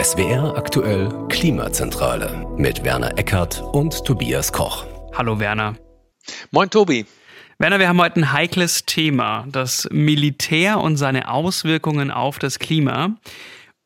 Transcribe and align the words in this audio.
SWR 0.00 0.56
aktuell 0.56 1.08
Klimazentrale 1.28 2.46
mit 2.56 2.84
Werner 2.84 3.18
Eckert 3.18 3.60
und 3.72 4.04
Tobias 4.04 4.52
Koch. 4.52 4.86
Hallo 5.14 5.40
Werner. 5.40 5.74
Moin 6.52 6.70
Tobi. 6.70 7.06
Werner, 7.58 7.80
wir 7.80 7.88
haben 7.88 8.00
heute 8.00 8.20
ein 8.20 8.32
heikles 8.32 8.86
Thema, 8.86 9.46
das 9.50 9.88
Militär 9.90 10.78
und 10.80 10.96
seine 10.96 11.28
Auswirkungen 11.28 12.12
auf 12.12 12.38
das 12.38 12.60
Klima. 12.60 13.16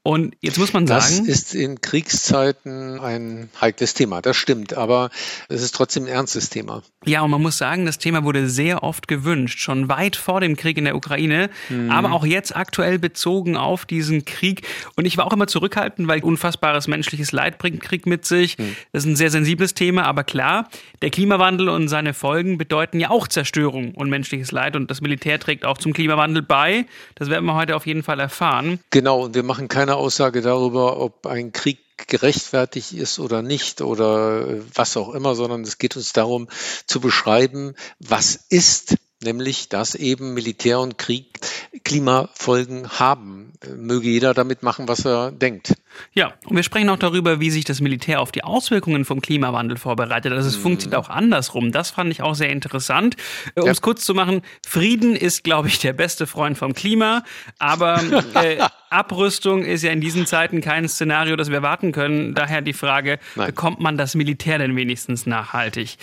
Und 0.06 0.37
jetzt 0.43 0.59
muss 0.59 0.75
man 0.75 0.87
sagen. 0.87 1.01
Das 1.01 1.18
ist 1.18 1.55
in 1.55 1.80
Kriegszeiten 1.80 3.00
ein 3.00 3.48
heikles 3.59 3.95
Thema, 3.95 4.21
das 4.21 4.36
stimmt, 4.36 4.75
aber 4.75 5.09
es 5.48 5.62
ist 5.62 5.75
trotzdem 5.75 6.04
ein 6.04 6.09
ernstes 6.09 6.50
Thema. 6.50 6.82
Ja, 7.07 7.23
und 7.23 7.30
man 7.30 7.41
muss 7.41 7.57
sagen, 7.57 7.86
das 7.86 7.96
Thema 7.96 8.22
wurde 8.22 8.50
sehr 8.50 8.82
oft 8.82 9.09
gewünscht, 9.09 9.61
schon 9.61 9.89
weit 9.89 10.17
vor 10.17 10.43
dem 10.43 10.57
Krieg 10.57 10.77
in 10.77 10.85
der 10.85 10.95
Ukraine, 10.95 11.48
mhm. 11.71 11.90
aber 11.90 12.12
auch 12.12 12.27
jetzt 12.27 12.54
aktuell 12.54 12.98
bezogen 12.98 13.57
auf 13.57 13.86
diesen 13.86 14.27
Krieg. 14.27 14.67
Und 14.95 15.07
ich 15.07 15.17
war 15.17 15.27
auch 15.27 15.32
immer 15.32 15.46
zurückhaltend, 15.46 16.07
weil 16.07 16.23
unfassbares 16.23 16.86
menschliches 16.86 17.32
Leid 17.32 17.57
bringt 17.57 17.80
Krieg 17.80 18.05
mit 18.05 18.27
sich. 18.27 18.58
Mhm. 18.58 18.77
Das 18.93 19.05
ist 19.05 19.08
ein 19.08 19.16
sehr 19.16 19.30
sensibles 19.30 19.72
Thema, 19.72 20.05
aber 20.05 20.22
klar, 20.22 20.68
der 21.00 21.08
Klimawandel 21.08 21.71
und 21.71 21.89
seine 21.89 22.13
Folgen 22.13 22.58
bedeuten 22.58 23.00
ja 23.00 23.08
auch 23.08 23.27
Zerstörung 23.27 23.93
und 23.94 24.11
menschliches 24.11 24.52
Leid 24.52 24.77
und 24.77 24.91
das 24.91 25.00
Militär 25.00 25.41
trägt 25.41 25.64
auch 25.64 25.79
zum 25.79 25.94
Klimawandel 25.94 26.43
bei. 26.43 26.85
Das 27.14 27.30
werden 27.30 27.46
wir 27.46 27.55
heute 27.55 27.75
auf 27.75 27.86
jeden 27.86 28.02
Fall 28.02 28.21
erfahren. 28.21 28.80
Genau, 28.91 29.25
und 29.25 29.35
wir 29.35 29.43
machen 29.43 29.68
keine 29.68 29.93
Aussage 29.96 30.43
darüber, 30.43 30.98
ob 30.98 31.26
ein 31.26 31.53
Krieg 31.53 31.79
gerechtfertigt 32.08 32.92
ist 32.92 33.19
oder 33.19 33.42
nicht 33.42 33.80
oder 33.80 34.47
was 34.75 34.97
auch 34.97 35.14
immer, 35.14 35.34
sondern 35.34 35.62
es 35.62 35.78
geht 35.78 35.97
uns 35.97 36.12
darum 36.12 36.48
zu 36.86 37.00
beschreiben, 37.00 37.75
was 37.98 38.34
ist, 38.48 38.97
nämlich 39.25 39.69
dass 39.69 39.95
eben 39.95 40.34
Militär 40.34 40.81
und 40.81 40.98
Krieg 40.98 41.41
Klimafolgen 41.83 42.89
haben. 42.98 43.53
Möge 43.77 44.09
jeder 44.09 44.34
damit 44.34 44.62
machen, 44.62 44.89
was 44.89 45.05
er 45.05 45.33
denkt. 45.33 45.75
Ja, 46.12 46.34
und 46.47 46.56
wir 46.56 46.62
sprechen 46.62 46.89
auch 46.89 46.98
darüber, 46.98 47.41
wie 47.41 47.50
sich 47.50 47.64
das 47.64 47.81
Militär 47.81 48.20
auf 48.20 48.33
die 48.33 48.45
Auswirkungen 48.45 49.05
vom 49.05 49.20
Klimawandel 49.20 49.77
vorbereitet. 49.77 50.33
Also 50.33 50.48
es 50.48 50.56
mhm. 50.58 50.62
funktioniert 50.62 51.00
auch 51.00 51.08
andersrum. 51.08 51.72
Das 51.72 51.91
fand 51.91 52.11
ich 52.11 52.22
auch 52.22 52.34
sehr 52.34 52.50
interessant. 52.50 53.16
Äh, 53.55 53.61
um 53.61 53.69
es 53.69 53.81
kurz 53.81 54.05
zu 54.05 54.14
machen, 54.14 54.42
Frieden 54.66 55.16
ist, 55.16 55.44
glaube 55.44 55.69
ich, 55.69 55.78
der 55.78 55.92
beste 55.92 56.27
Freund 56.27 56.59
vom 56.59 56.75
Klima. 56.75 57.25
Aber 57.59 58.00
äh, 58.34 58.59
Abrüstung 58.91 59.64
ist 59.64 59.83
ja 59.83 59.91
in 59.91 60.00
diesen 60.00 60.27
Zeiten 60.27 60.61
kein 60.61 60.88
Szenario, 60.88 61.36
das 61.36 61.48
wir 61.48 61.56
erwarten 61.56 61.92
können. 61.92 62.34
Daher 62.34 62.62
die 62.62 62.72
Frage, 62.72 63.19
Nein. 63.34 63.47
bekommt 63.47 63.81
man 63.81 63.97
das 63.97 64.14
Militär 64.14 64.59
denn 64.59 64.77
wenigstens 64.77 65.27
nachhaltig? 65.27 65.97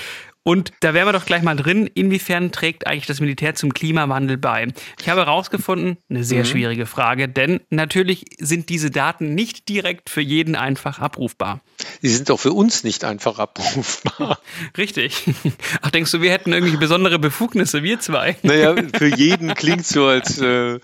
Und 0.43 0.71
da 0.79 0.93
wären 0.93 1.07
wir 1.07 1.13
doch 1.13 1.25
gleich 1.25 1.43
mal 1.43 1.55
drin, 1.55 1.87
inwiefern 1.93 2.51
trägt 2.51 2.87
eigentlich 2.87 3.05
das 3.05 3.19
Militär 3.19 3.53
zum 3.53 3.73
Klimawandel 3.73 4.37
bei? 4.37 4.67
Ich 4.99 5.07
habe 5.07 5.21
herausgefunden, 5.21 5.97
eine 6.09 6.23
sehr 6.23 6.39
mhm. 6.39 6.45
schwierige 6.45 6.85
Frage, 6.87 7.29
denn 7.29 7.61
natürlich 7.69 8.25
sind 8.39 8.69
diese 8.69 8.89
Daten 8.89 9.35
nicht 9.35 9.69
direkt 9.69 10.09
für 10.09 10.21
jeden 10.21 10.55
einfach 10.55 10.99
abrufbar. 10.99 11.61
Sie 12.01 12.09
sind 12.09 12.29
auch 12.31 12.39
für 12.39 12.53
uns 12.53 12.83
nicht 12.83 13.03
einfach 13.03 13.39
abrufbar. 13.39 14.39
Richtig. 14.77 15.23
Ach, 15.81 15.91
denkst 15.91 16.11
du, 16.11 16.21
wir 16.21 16.31
hätten 16.31 16.53
irgendwie 16.53 16.77
besondere 16.77 17.19
Befugnisse, 17.19 17.83
wir 17.83 17.99
zwei? 17.99 18.35
Naja, 18.43 18.75
für 18.93 19.15
jeden 19.15 19.53
klingt 19.53 19.85
so, 19.85 20.05
als 20.05 20.39
äh, 20.39 20.79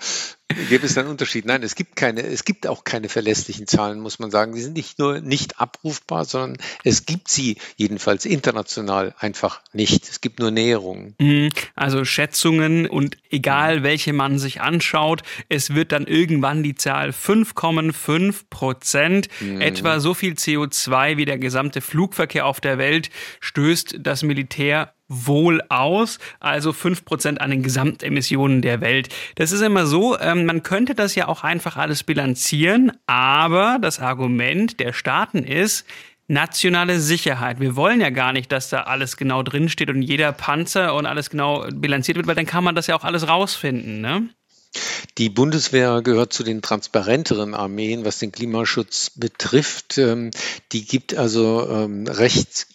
Gibt 0.70 0.86
es 0.86 0.98
einen 0.98 1.10
Unterschied? 1.10 1.46
Nein, 1.46 1.62
es 1.62 1.76
gibt 1.76 1.98
keine, 1.98 2.22
es 2.22 2.46
gibt 2.46 2.68
auch 2.68 2.86
keine 2.86 3.10
verlässlichen 3.10 3.68
Zahlen, 3.68 4.00
muss 4.00 4.18
man 4.18 4.32
sagen. 4.32 4.56
Die 4.56 4.62
sind 4.62 4.78
nicht 4.78 4.98
nur 4.98 5.20
nicht 5.20 5.60
abrufbar, 5.60 6.24
sondern 6.24 6.58
es 6.86 7.06
gibt 7.06 7.28
sie 7.28 7.58
jedenfalls 7.76 8.26
international 8.26 9.14
einfach 9.20 9.62
nicht. 9.74 10.08
Es 10.08 10.22
gibt 10.22 10.40
nur 10.40 10.52
Näherungen. 10.52 11.16
Mhm. 11.20 11.50
Also 11.76 12.06
Schätzungen 12.06 12.88
und 12.88 13.18
egal 13.30 13.84
welche 13.84 14.14
man 14.14 14.40
sich 14.40 14.62
anschaut, 14.62 15.22
es 15.50 15.76
wird 15.76 15.92
dann 15.92 16.08
irgendwann 16.08 16.64
die 16.64 16.76
Zahl 16.76 17.10
5,5 17.10 18.46
Prozent, 18.50 19.28
mhm. 19.42 19.60
etwa 19.60 20.00
so 20.00 20.14
viel 20.14 20.34
CO2 20.34 20.87
wie 20.90 21.26
der 21.26 21.38
gesamte 21.38 21.82
Flugverkehr 21.82 22.46
auf 22.46 22.62
der 22.62 22.78
Welt 22.78 23.10
stößt 23.40 23.98
das 24.00 24.24
Militär 24.24 24.94
wohl 25.08 25.62
aus, 25.70 26.20
also 26.40 26.74
fünf 26.74 27.06
Prozent 27.06 27.40
an 27.40 27.50
den 27.50 27.64
Gesamtemissionen 27.64 28.62
der 28.62 28.82
Welt. 28.82 29.10
Das 29.36 29.52
ist 29.52 29.62
immer 29.62 29.86
so, 29.86 30.20
ähm, 30.20 30.46
man 30.46 30.64
könnte 30.64 30.96
das 30.96 31.16
ja 31.16 31.28
auch 31.28 31.44
einfach 31.44 31.78
alles 31.78 32.04
bilanzieren, 32.04 32.92
aber 33.06 33.80
das 33.82 34.00
Argument 34.00 34.80
der 34.80 34.94
Staaten 34.94 35.44
ist, 35.44 35.86
nationale 36.28 37.00
Sicherheit. 37.00 37.60
Wir 37.60 37.76
wollen 37.76 38.02
ja 38.02 38.10
gar 38.10 38.34
nicht, 38.34 38.52
dass 38.52 38.70
da 38.70 38.82
alles 38.82 39.16
genau 39.16 39.44
drinsteht 39.44 39.90
und 39.90 40.02
jeder 40.02 40.34
Panzer 40.34 40.94
und 40.94 41.06
alles 41.06 41.30
genau 41.30 41.66
bilanziert 41.74 42.18
wird, 42.18 42.28
weil 42.28 42.36
dann 42.36 42.46
kann 42.46 42.64
man 42.64 42.76
das 42.76 42.88
ja 42.88 42.96
auch 42.96 43.06
alles 43.06 43.28
rausfinden. 43.28 44.02
Ne? 44.02 44.30
Die 45.18 45.30
Bundeswehr 45.30 46.02
gehört 46.02 46.34
zu 46.34 46.44
den 46.44 46.62
transparenteren 46.62 47.56
Armeen, 47.56 48.06
was 48.06 48.20
den 48.20 48.32
Klimaschutz 48.32 49.12
betrifft. 49.16 49.98
Ähm, 49.98 50.32
die 50.72 50.86
gibt 50.86 51.16
also 51.16 51.68
ähm, 51.70 52.06
recht 52.08 52.68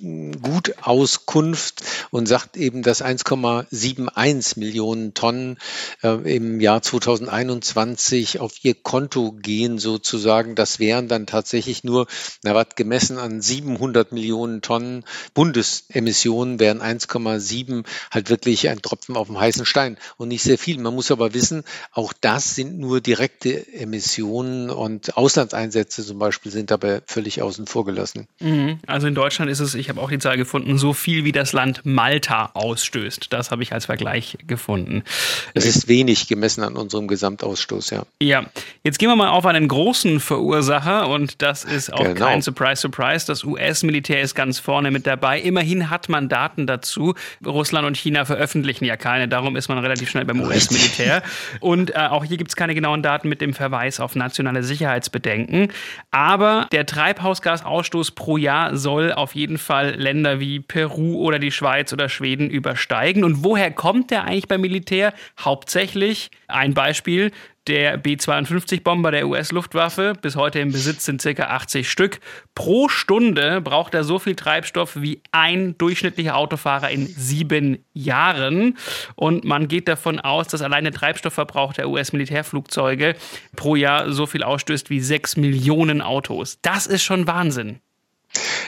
gut 0.42 0.74
Auskunft 0.82 1.82
und 2.10 2.26
sagt 2.26 2.56
eben, 2.56 2.82
dass 2.82 3.04
1,71 3.04 4.58
Millionen 4.58 5.14
Tonnen 5.14 5.58
äh, 6.02 6.36
im 6.36 6.60
Jahr 6.60 6.82
2021 6.82 8.40
auf 8.40 8.64
ihr 8.64 8.74
Konto 8.74 9.32
gehen 9.32 9.78
sozusagen. 9.78 10.54
Das 10.54 10.78
wären 10.78 11.08
dann 11.08 11.26
tatsächlich 11.26 11.84
nur, 11.84 12.06
na 12.42 12.54
was, 12.54 12.74
gemessen 12.76 13.18
an 13.18 13.40
700 13.40 14.12
Millionen 14.12 14.62
Tonnen 14.62 15.04
Bundesemissionen 15.34 16.58
wären 16.58 16.80
1,7 16.80 17.84
halt 18.10 18.30
wirklich 18.30 18.68
ein 18.68 18.82
Tropfen 18.82 19.16
auf 19.16 19.28
dem 19.28 19.38
heißen 19.38 19.66
Stein 19.66 19.96
und 20.16 20.28
nicht 20.28 20.42
sehr 20.42 20.58
viel. 20.58 20.78
Man 20.78 20.94
muss 20.94 21.10
aber 21.10 21.34
wissen, 21.34 21.64
auch 21.94 22.14
das 22.18 22.54
sind 22.54 22.78
nur 22.78 23.02
direkte 23.02 23.70
Emissionen 23.74 24.70
und 24.70 25.14
Auslandseinsätze 25.18 26.02
zum 26.02 26.18
Beispiel 26.18 26.50
sind 26.50 26.70
dabei 26.70 27.02
völlig 27.04 27.42
außen 27.42 27.66
vor 27.66 27.84
gelassen. 27.84 28.26
Mhm. 28.40 28.78
Also 28.86 29.08
in 29.08 29.14
Deutschland 29.14 29.50
ist 29.50 29.60
es, 29.60 29.74
ich 29.74 29.90
habe 29.90 30.00
auch 30.00 30.08
die 30.08 30.18
Zahl 30.18 30.38
gefunden, 30.38 30.78
so 30.78 30.94
viel 30.94 31.24
wie 31.24 31.32
das 31.32 31.52
Land 31.52 31.82
Malta 31.84 32.50
ausstößt. 32.54 33.30
Das 33.30 33.50
habe 33.50 33.62
ich 33.62 33.74
als 33.74 33.86
Vergleich 33.86 34.38
gefunden. 34.46 35.04
Es 35.52 35.66
ist 35.66 35.86
wenig 35.86 36.28
gemessen 36.28 36.64
an 36.64 36.76
unserem 36.76 37.08
Gesamtausstoß, 37.08 37.90
ja. 37.90 38.04
Ja, 38.22 38.46
jetzt 38.84 38.98
gehen 38.98 39.10
wir 39.10 39.16
mal 39.16 39.28
auf 39.28 39.44
einen 39.44 39.68
großen 39.68 40.20
Verursacher 40.20 41.08
und 41.08 41.42
das 41.42 41.64
ist 41.64 41.92
auch 41.92 42.04
genau. 42.04 42.24
kein 42.24 42.40
Surprise, 42.40 42.80
Surprise. 42.80 43.26
Das 43.26 43.44
US-Militär 43.44 44.22
ist 44.22 44.34
ganz 44.34 44.58
vorne 44.58 44.90
mit 44.90 45.06
dabei. 45.06 45.40
Immerhin 45.42 45.90
hat 45.90 46.08
man 46.08 46.30
Daten 46.30 46.66
dazu. 46.66 47.14
Russland 47.44 47.86
und 47.86 47.98
China 47.98 48.24
veröffentlichen 48.24 48.86
ja 48.86 48.96
keine, 48.96 49.28
darum 49.28 49.56
ist 49.56 49.68
man 49.68 49.76
relativ 49.78 50.08
schnell 50.08 50.24
beim 50.24 50.40
US-Militär. 50.40 51.22
Und 51.60 51.81
und 51.82 51.96
äh, 51.96 51.98
auch 51.98 52.24
hier 52.24 52.36
gibt 52.36 52.50
es 52.50 52.54
keine 52.54 52.76
genauen 52.76 53.02
Daten 53.02 53.28
mit 53.28 53.40
dem 53.40 53.54
Verweis 53.54 53.98
auf 53.98 54.14
nationale 54.14 54.62
Sicherheitsbedenken. 54.62 55.72
Aber 56.12 56.68
der 56.70 56.86
Treibhausgasausstoß 56.86 58.12
pro 58.12 58.36
Jahr 58.36 58.76
soll 58.76 59.12
auf 59.12 59.34
jeden 59.34 59.58
Fall 59.58 59.96
Länder 59.96 60.38
wie 60.38 60.60
Peru 60.60 61.16
oder 61.16 61.40
die 61.40 61.50
Schweiz 61.50 61.92
oder 61.92 62.08
Schweden 62.08 62.50
übersteigen. 62.50 63.24
Und 63.24 63.42
woher 63.42 63.72
kommt 63.72 64.12
der 64.12 64.24
eigentlich 64.24 64.46
beim 64.46 64.60
Militär? 64.60 65.12
Hauptsächlich 65.40 66.30
ein 66.46 66.72
Beispiel 66.72 67.32
der 67.68 67.96
B-52-Bomber 67.96 69.10
der 69.10 69.28
US-Luftwaffe, 69.28 70.14
bis 70.20 70.36
heute 70.36 70.58
im 70.58 70.72
Besitz 70.72 71.04
sind 71.04 71.22
ca. 71.22 71.44
80 71.44 71.90
Stück. 71.90 72.20
Pro 72.54 72.88
Stunde 72.88 73.60
braucht 73.60 73.94
er 73.94 74.04
so 74.04 74.18
viel 74.18 74.34
Treibstoff 74.34 75.00
wie 75.00 75.22
ein 75.30 75.78
durchschnittlicher 75.78 76.36
Autofahrer 76.36 76.90
in 76.90 77.06
sieben 77.06 77.84
Jahren. 77.92 78.76
Und 79.14 79.44
man 79.44 79.68
geht 79.68 79.88
davon 79.88 80.18
aus, 80.18 80.48
dass 80.48 80.62
allein 80.62 80.84
der 80.84 80.92
Treibstoffverbrauch 80.92 81.72
der 81.72 81.88
US-Militärflugzeuge 81.88 83.14
pro 83.54 83.76
Jahr 83.76 84.12
so 84.12 84.26
viel 84.26 84.42
ausstößt 84.42 84.90
wie 84.90 85.00
sechs 85.00 85.36
Millionen 85.36 86.02
Autos. 86.02 86.58
Das 86.62 86.86
ist 86.86 87.04
schon 87.04 87.26
Wahnsinn. 87.26 87.80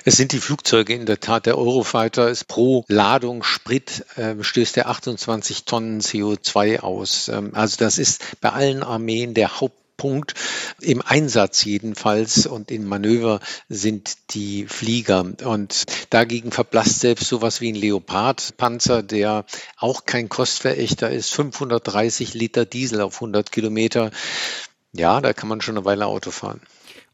Es 0.07 0.19
sind 0.19 0.33
die 0.33 0.41
Flugzeuge 0.41 0.93
in 0.93 1.07
der 1.07 1.19
Tat. 1.19 1.47
Der 1.47 1.57
Eurofighter 1.57 2.29
ist 2.29 2.47
pro 2.47 2.85
Ladung 2.89 3.43
Sprit 3.43 4.05
äh, 4.17 4.35
stößt 4.39 4.77
er 4.77 4.91
28 4.91 5.65
Tonnen 5.65 6.03
CO2 6.03 6.81
aus. 6.81 7.29
Ähm, 7.29 7.55
also 7.55 7.79
das 7.79 7.97
ist 7.97 8.23
bei 8.43 8.51
allen 8.51 8.83
Armeen 8.83 9.33
der 9.33 9.61
Hauptpunkt 9.61 10.35
im 10.83 11.01
Einsatz 11.01 11.65
jedenfalls 11.65 12.47
und 12.47 12.71
in 12.71 12.85
Manöver 12.85 13.41
sind 13.71 14.19
die 14.35 14.67
Flieger. 14.67 15.25
Und 15.43 15.85
dagegen 16.11 16.53
verblasst 16.53 17.01
selbst 17.01 17.27
sowas 17.27 17.63
wie 17.63 17.73
ein 17.73 17.75
Leopard-Panzer, 17.75 19.03
der 19.03 19.47
auch 19.79 20.05
kein 20.05 20.29
Kostverächter 20.29 21.09
ist, 21.09 21.31
530 21.31 22.35
Liter 22.35 22.67
Diesel 22.67 23.01
auf 23.01 23.15
100 23.15 23.51
Kilometer. 23.51 24.11
Ja, 24.93 25.23
da 25.23 25.33
kann 25.33 25.49
man 25.49 25.63
schon 25.63 25.79
eine 25.79 25.87
Weile 25.87 26.05
Auto 26.05 26.31
fahren. 26.31 26.61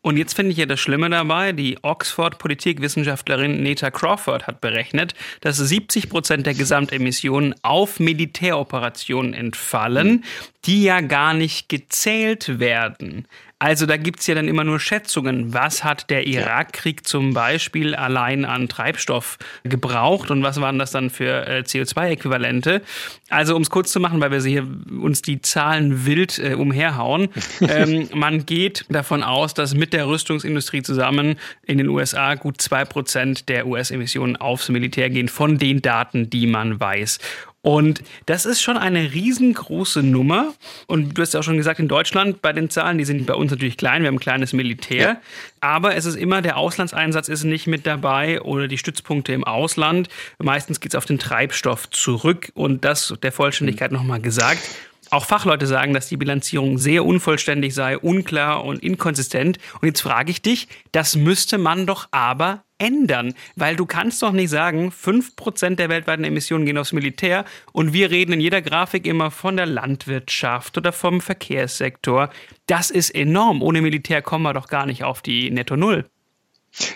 Und 0.02 0.16
jetzt 0.16 0.34
finde 0.34 0.52
ich 0.52 0.56
ja 0.56 0.64
das 0.64 0.80
Schlimme 0.80 1.10
dabei, 1.10 1.52
die 1.52 1.76
Oxford-Politikwissenschaftlerin 1.82 3.62
Neta 3.62 3.90
Crawford 3.90 4.46
hat 4.46 4.62
berechnet, 4.62 5.14
dass 5.42 5.58
70 5.58 6.08
Prozent 6.08 6.46
der 6.46 6.54
Gesamtemissionen 6.54 7.54
auf 7.62 8.00
Militäroperationen 8.00 9.34
entfallen, 9.34 10.24
die 10.64 10.84
ja 10.84 11.02
gar 11.02 11.34
nicht 11.34 11.68
gezählt 11.68 12.58
werden. 12.58 13.26
Also 13.62 13.84
da 13.84 13.98
gibt 13.98 14.20
es 14.20 14.26
ja 14.26 14.34
dann 14.34 14.48
immer 14.48 14.64
nur 14.64 14.80
Schätzungen. 14.80 15.52
Was 15.52 15.84
hat 15.84 16.08
der 16.08 16.26
Irakkrieg 16.26 17.06
zum 17.06 17.34
Beispiel 17.34 17.94
allein 17.94 18.46
an 18.46 18.70
Treibstoff 18.70 19.36
gebraucht 19.64 20.30
und 20.30 20.42
was 20.42 20.62
waren 20.62 20.78
das 20.78 20.92
dann 20.92 21.10
für 21.10 21.46
äh, 21.46 21.60
CO2-Äquivalente? 21.60 22.80
Also 23.28 23.54
um 23.54 23.60
es 23.60 23.68
kurz 23.68 23.92
zu 23.92 24.00
machen, 24.00 24.18
weil 24.18 24.30
wir 24.30 24.40
hier 24.40 24.66
uns 25.02 25.20
die 25.20 25.42
Zahlen 25.42 26.06
wild 26.06 26.38
äh, 26.38 26.54
umherhauen. 26.54 27.28
ähm, 27.60 28.08
man 28.14 28.46
geht 28.46 28.86
davon 28.88 29.22
aus, 29.22 29.52
dass 29.52 29.74
mit 29.74 29.92
der 29.92 30.08
Rüstungsindustrie 30.08 30.82
zusammen 30.82 31.36
in 31.66 31.76
den 31.76 31.88
USA 31.88 32.36
gut 32.36 32.62
zwei 32.62 32.86
Prozent 32.86 33.50
der 33.50 33.66
US-Emissionen 33.66 34.36
aufs 34.36 34.70
Militär 34.70 35.10
gehen 35.10 35.28
von 35.28 35.58
den 35.58 35.82
Daten, 35.82 36.30
die 36.30 36.46
man 36.46 36.80
weiß. 36.80 37.18
Und 37.62 38.02
das 38.24 38.46
ist 38.46 38.62
schon 38.62 38.78
eine 38.78 39.12
riesengroße 39.12 40.02
Nummer. 40.02 40.54
Und 40.86 41.16
du 41.16 41.22
hast 41.22 41.34
ja 41.34 41.40
auch 41.40 41.44
schon 41.44 41.58
gesagt, 41.58 41.78
in 41.78 41.88
Deutschland 41.88 42.40
bei 42.40 42.52
den 42.52 42.70
Zahlen, 42.70 42.96
die 42.96 43.04
sind 43.04 43.26
bei 43.26 43.34
uns 43.34 43.50
natürlich 43.50 43.76
klein, 43.76 44.02
wir 44.02 44.08
haben 44.08 44.16
ein 44.16 44.20
kleines 44.20 44.54
Militär. 44.54 45.08
Ja. 45.08 45.20
Aber 45.60 45.94
es 45.94 46.06
ist 46.06 46.16
immer, 46.16 46.40
der 46.40 46.56
Auslandseinsatz 46.56 47.28
ist 47.28 47.44
nicht 47.44 47.66
mit 47.66 47.86
dabei 47.86 48.40
oder 48.40 48.66
die 48.66 48.78
Stützpunkte 48.78 49.32
im 49.34 49.44
Ausland. 49.44 50.08
Meistens 50.38 50.80
geht 50.80 50.92
es 50.92 50.96
auf 50.96 51.04
den 51.04 51.18
Treibstoff 51.18 51.90
zurück. 51.90 52.50
Und 52.54 52.84
das 52.84 53.14
der 53.22 53.32
Vollständigkeit 53.32 53.90
mhm. 53.90 53.98
nochmal 53.98 54.20
gesagt. 54.20 54.62
Auch 55.10 55.26
Fachleute 55.26 55.66
sagen, 55.66 55.92
dass 55.92 56.08
die 56.08 56.16
Bilanzierung 56.16 56.78
sehr 56.78 57.04
unvollständig 57.04 57.74
sei, 57.74 57.98
unklar 57.98 58.64
und 58.64 58.82
inkonsistent. 58.82 59.58
Und 59.80 59.88
jetzt 59.88 60.00
frage 60.00 60.30
ich 60.30 60.40
dich, 60.40 60.68
das 60.92 61.16
müsste 61.16 61.58
man 61.58 61.86
doch 61.86 62.08
aber 62.12 62.62
ändern, 62.80 63.34
weil 63.56 63.76
du 63.76 63.86
kannst 63.86 64.22
doch 64.22 64.32
nicht 64.32 64.50
sagen, 64.50 64.90
5% 64.90 65.76
der 65.76 65.88
weltweiten 65.88 66.24
Emissionen 66.24 66.66
gehen 66.66 66.78
aufs 66.78 66.92
Militär 66.92 67.44
und 67.72 67.92
wir 67.92 68.10
reden 68.10 68.32
in 68.32 68.40
jeder 68.40 68.62
Grafik 68.62 69.06
immer 69.06 69.30
von 69.30 69.56
der 69.56 69.66
Landwirtschaft 69.66 70.76
oder 70.78 70.92
vom 70.92 71.20
Verkehrssektor. 71.20 72.30
Das 72.66 72.90
ist 72.90 73.10
enorm. 73.10 73.62
Ohne 73.62 73.82
Militär 73.82 74.22
kommen 74.22 74.44
wir 74.44 74.54
doch 74.54 74.68
gar 74.68 74.86
nicht 74.86 75.04
auf 75.04 75.22
die 75.22 75.50
Netto 75.50 75.76
Null. 75.76 76.06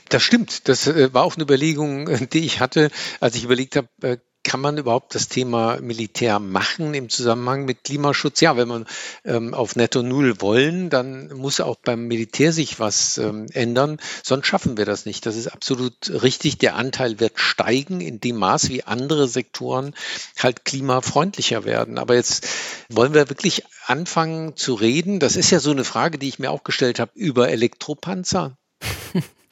Das 0.08 0.22
stimmt. 0.22 0.68
Das 0.68 0.86
äh, 0.86 1.12
war 1.12 1.24
auch 1.24 1.34
eine 1.34 1.44
Überlegung, 1.44 2.28
die 2.30 2.46
ich 2.46 2.60
hatte, 2.60 2.90
als 3.20 3.34
ich 3.34 3.44
überlegt 3.44 3.76
habe, 3.76 3.88
äh, 4.02 4.16
kann 4.44 4.60
man 4.60 4.78
überhaupt 4.78 5.14
das 5.14 5.28
Thema 5.28 5.80
Militär 5.80 6.38
machen 6.38 6.94
im 6.94 7.08
Zusammenhang 7.08 7.64
mit 7.64 7.82
Klimaschutz? 7.82 8.40
Ja, 8.40 8.56
wenn 8.56 8.68
man 8.68 8.86
ähm, 9.24 9.54
auf 9.54 9.74
Netto 9.74 10.02
Null 10.02 10.40
wollen, 10.40 10.90
dann 10.90 11.28
muss 11.32 11.60
auch 11.60 11.76
beim 11.76 12.06
Militär 12.06 12.52
sich 12.52 12.78
was 12.78 13.18
ähm, 13.18 13.46
ändern, 13.52 13.98
sonst 14.22 14.46
schaffen 14.46 14.76
wir 14.76 14.84
das 14.84 15.06
nicht. 15.06 15.26
Das 15.26 15.34
ist 15.34 15.48
absolut 15.48 16.10
richtig. 16.22 16.58
Der 16.58 16.76
Anteil 16.76 17.18
wird 17.18 17.40
steigen 17.40 18.00
in 18.00 18.20
dem 18.20 18.36
Maß, 18.36 18.68
wie 18.68 18.84
andere 18.84 19.26
Sektoren 19.26 19.94
halt 20.38 20.64
klimafreundlicher 20.64 21.64
werden. 21.64 21.98
Aber 21.98 22.14
jetzt 22.14 22.46
wollen 22.90 23.14
wir 23.14 23.30
wirklich 23.30 23.64
anfangen 23.86 24.56
zu 24.56 24.74
reden. 24.74 25.20
Das 25.20 25.36
ist 25.36 25.50
ja 25.50 25.58
so 25.58 25.70
eine 25.70 25.84
Frage, 25.84 26.18
die 26.18 26.28
ich 26.28 26.38
mir 26.38 26.50
auch 26.50 26.64
gestellt 26.64 27.00
habe 27.00 27.12
über 27.14 27.48
Elektropanzer. 27.48 28.56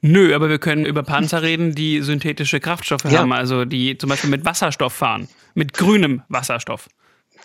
Nö, 0.00 0.34
aber 0.34 0.48
wir 0.48 0.58
können 0.58 0.84
über 0.84 1.02
Panzer 1.02 1.42
reden, 1.42 1.74
die 1.74 2.00
synthetische 2.00 2.60
Kraftstoffe 2.60 3.04
ja. 3.04 3.20
haben, 3.20 3.32
also 3.32 3.64
die 3.64 3.98
zum 3.98 4.10
Beispiel 4.10 4.30
mit 4.30 4.44
Wasserstoff 4.44 4.92
fahren, 4.92 5.28
mit 5.54 5.72
grünem 5.72 6.22
Wasserstoff. 6.28 6.88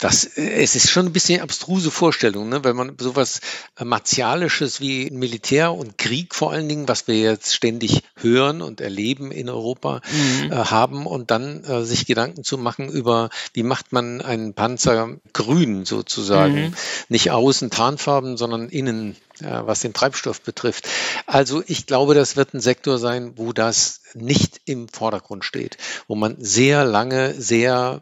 Das, 0.02 0.26
äh, 0.26 0.50
es 0.64 0.76
ist 0.76 0.90
schon 0.90 1.06
ein 1.06 1.14
bisschen 1.14 1.42
abstruse 1.42 1.92
Vorstellung, 1.92 2.50
ne? 2.50 2.64
wenn 2.64 2.76
man 2.76 2.98
sowas 3.00 3.40
äh, 3.80 3.86
Martialisches 3.86 4.82
wie 4.82 5.10
Militär 5.12 5.74
und 5.74 5.98
Krieg 5.98 6.36
vor 6.36 6.52
allen 6.52 6.68
Dingen, 6.68 6.88
was 6.88 7.08
wir 7.08 7.18
jetzt 7.18 7.56
ständig 7.56 8.02
hören 8.16 8.62
und 8.64 8.82
erleben 8.82 9.32
in 9.32 9.48
Europa, 9.48 10.02
mhm. 10.12 10.52
äh, 10.52 10.56
haben 10.56 11.06
und 11.06 11.30
dann 11.30 11.64
äh, 11.64 11.86
sich 11.86 12.08
Gedanken 12.08 12.44
zu 12.44 12.58
machen 12.58 12.90
über, 12.90 13.30
wie 13.54 13.64
macht 13.64 13.94
man 13.94 14.22
einen 14.22 14.56
Panzer 14.56 15.18
grün 15.34 15.86
sozusagen. 15.86 16.70
Mhm. 16.70 16.74
Nicht 17.10 17.30
außen 17.30 17.70
Tarnfarben, 17.70 18.38
sondern 18.38 18.70
innen, 18.70 19.16
äh, 19.40 19.62
was 19.66 19.82
den 19.82 19.94
Treibstoff 19.94 20.42
betrifft. 20.42 20.88
Also 21.28 21.62
ich 21.68 21.86
glaube, 21.86 22.16
das 22.16 22.36
wird 22.36 22.56
ein 22.56 22.60
Sektor 22.60 22.98
sein, 22.98 23.34
wo 23.36 23.54
das 23.54 24.02
nicht 24.16 24.62
im 24.66 24.88
Vordergrund 24.88 25.46
steht, 25.46 25.78
wo 26.08 26.16
man 26.16 26.38
sehr 26.40 26.86
lange, 26.86 27.40
sehr 27.40 28.02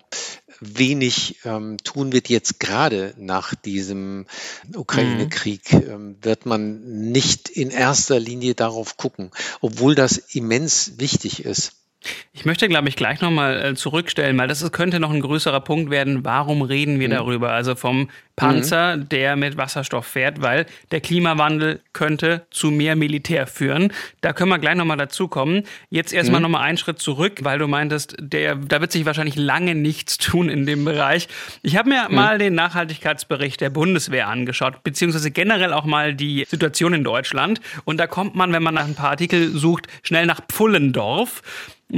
wenig 0.62 1.40
ähm, 1.46 1.78
tun 1.78 2.12
wird 2.12 2.30
jetzt 2.30 2.60
gerade 2.60 3.14
nach 3.18 3.56
diesem 3.56 4.26
Ukraine-Krieg, 4.76 5.74
mhm. 5.74 5.90
ähm, 5.90 6.18
wird 6.22 6.46
man 6.46 7.12
nicht 7.12 7.50
in 7.50 7.70
erster 7.70 8.20
Linie 8.20 8.56
darauf 8.56 8.98
gucken, 8.98 9.32
obwohl 9.62 9.96
das 9.96 10.18
immens 10.18 10.94
wichtig 10.98 11.46
ist. 11.46 11.74
Ich 12.32 12.46
möchte, 12.46 12.70
glaube 12.70 12.88
ich, 12.88 12.96
gleich 12.96 13.20
nochmal 13.20 13.62
äh, 13.62 13.76
zurückstellen, 13.76 14.38
weil 14.38 14.48
das 14.48 14.62
ist, 14.62 14.72
könnte 14.72 15.00
noch 15.00 15.12
ein 15.12 15.20
größerer 15.20 15.60
Punkt 15.60 15.92
werden. 15.92 16.24
Warum 16.24 16.62
reden 16.62 17.00
wir 17.00 17.10
mhm. 17.10 17.14
darüber? 17.14 17.52
Also 17.52 17.76
vom 17.76 18.10
Panzer, 18.38 18.96
mhm. 18.96 19.10
der 19.10 19.36
mit 19.36 19.58
Wasserstoff 19.58 20.06
fährt, 20.06 20.42
weil 20.42 20.66
der 20.92 21.02
Klimawandel 21.02 21.82
könnte 21.92 22.46
zu 22.52 22.72
mehr 22.72 22.96
Militär 22.96 23.46
führen. 23.46 23.92
Da 24.22 24.32
können 24.32 24.50
wir 24.50 24.60
gleich 24.60 24.76
nochmal 24.76 24.96
dazu 24.96 25.28
kommen. 25.28 25.64
Jetzt 25.90 26.14
erstmal 26.14 26.40
mhm. 26.40 26.44
nochmal 26.44 26.62
einen 26.64 26.78
Schritt 26.78 27.00
zurück, 27.00 27.40
weil 27.42 27.60
du 27.60 27.68
meintest, 27.68 28.16
der, 28.18 28.56
da 28.56 28.80
wird 28.80 28.94
sich 28.94 29.06
wahrscheinlich 29.06 29.36
lange 29.36 29.76
nichts 29.76 30.18
tun 30.18 30.48
in 30.48 30.66
dem 30.66 30.86
Bereich. 30.86 31.28
Ich 31.62 31.76
habe 31.76 31.90
mir 31.90 32.08
mhm. 32.08 32.16
mal 32.16 32.38
den 32.38 32.56
Nachhaltigkeitsbericht 32.56 33.60
der 33.60 33.70
Bundeswehr 33.70 34.30
angeschaut, 34.30 34.84
beziehungsweise 34.84 35.32
generell 35.32 35.74
auch 35.74 35.86
mal 35.86 36.16
die 36.16 36.46
Situation 36.48 36.94
in 36.94 37.04
Deutschland. 37.04 37.60
Und 37.84 37.98
da 37.98 38.08
kommt 38.08 38.36
man, 38.36 38.54
wenn 38.54 38.64
man 38.64 38.76
nach 38.76 38.86
ein 38.86 38.96
paar 38.96 39.10
Artikeln 39.10 39.58
sucht, 39.58 39.88
schnell 40.04 40.26
nach 40.26 40.40
Pfullendorf. 40.48 41.42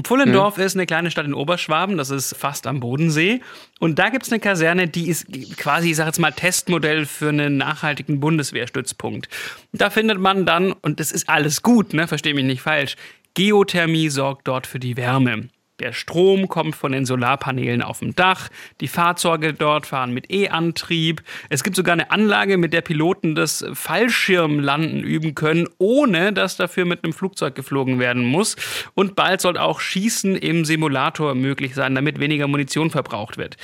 Pfullendorf 0.03 0.57
mhm. 0.57 0.63
ist 0.63 0.75
eine 0.75 0.85
kleine 0.85 1.11
Stadt 1.11 1.25
in 1.25 1.33
Oberschwaben, 1.33 1.97
das 1.97 2.09
ist 2.09 2.35
fast 2.37 2.65
am 2.65 2.79
Bodensee. 2.79 3.41
Und 3.79 3.99
da 3.99 4.09
gibt 4.09 4.25
es 4.25 4.31
eine 4.31 4.39
Kaserne, 4.39 4.87
die 4.87 5.09
ist 5.09 5.27
quasi, 5.57 5.91
ich 5.91 5.97
sage 5.97 6.07
jetzt 6.07 6.19
mal, 6.19 6.31
Testmodell 6.31 7.05
für 7.05 7.29
einen 7.29 7.57
nachhaltigen 7.57 8.21
Bundeswehrstützpunkt. 8.21 9.27
Da 9.73 9.89
findet 9.89 10.19
man 10.19 10.45
dann, 10.45 10.71
und 10.71 10.99
das 11.01 11.11
ist 11.11 11.27
alles 11.27 11.61
gut, 11.61 11.93
ne, 11.93 12.07
verstehe 12.07 12.33
mich 12.33 12.45
nicht 12.45 12.61
falsch, 12.61 12.95
Geothermie 13.33 14.09
sorgt 14.09 14.47
dort 14.47 14.67
für 14.67 14.79
die 14.79 14.95
Wärme. 14.97 15.49
Der 15.81 15.93
Strom 15.93 16.47
kommt 16.47 16.75
von 16.75 16.91
den 16.91 17.07
Solarpanelen 17.07 17.81
auf 17.81 17.99
dem 17.99 18.15
Dach. 18.15 18.49
Die 18.81 18.87
Fahrzeuge 18.87 19.51
dort 19.51 19.87
fahren 19.87 20.13
mit 20.13 20.31
E-Antrieb. 20.31 21.23
Es 21.49 21.63
gibt 21.63 21.75
sogar 21.75 21.93
eine 21.93 22.11
Anlage, 22.11 22.59
mit 22.59 22.71
der 22.71 22.81
Piloten 22.81 23.33
das 23.33 23.65
Fallschirmlanden 23.73 25.03
üben 25.03 25.33
können, 25.33 25.67
ohne 25.79 26.33
dass 26.33 26.55
dafür 26.55 26.85
mit 26.85 27.03
einem 27.03 27.13
Flugzeug 27.13 27.55
geflogen 27.55 27.97
werden 27.97 28.23
muss. 28.23 28.57
Und 28.93 29.15
bald 29.15 29.41
soll 29.41 29.57
auch 29.57 29.79
Schießen 29.79 30.35
im 30.35 30.65
Simulator 30.65 31.33
möglich 31.33 31.73
sein, 31.73 31.95
damit 31.95 32.19
weniger 32.19 32.47
Munition 32.47 32.91
verbraucht 32.91 33.37
wird. 33.37 33.57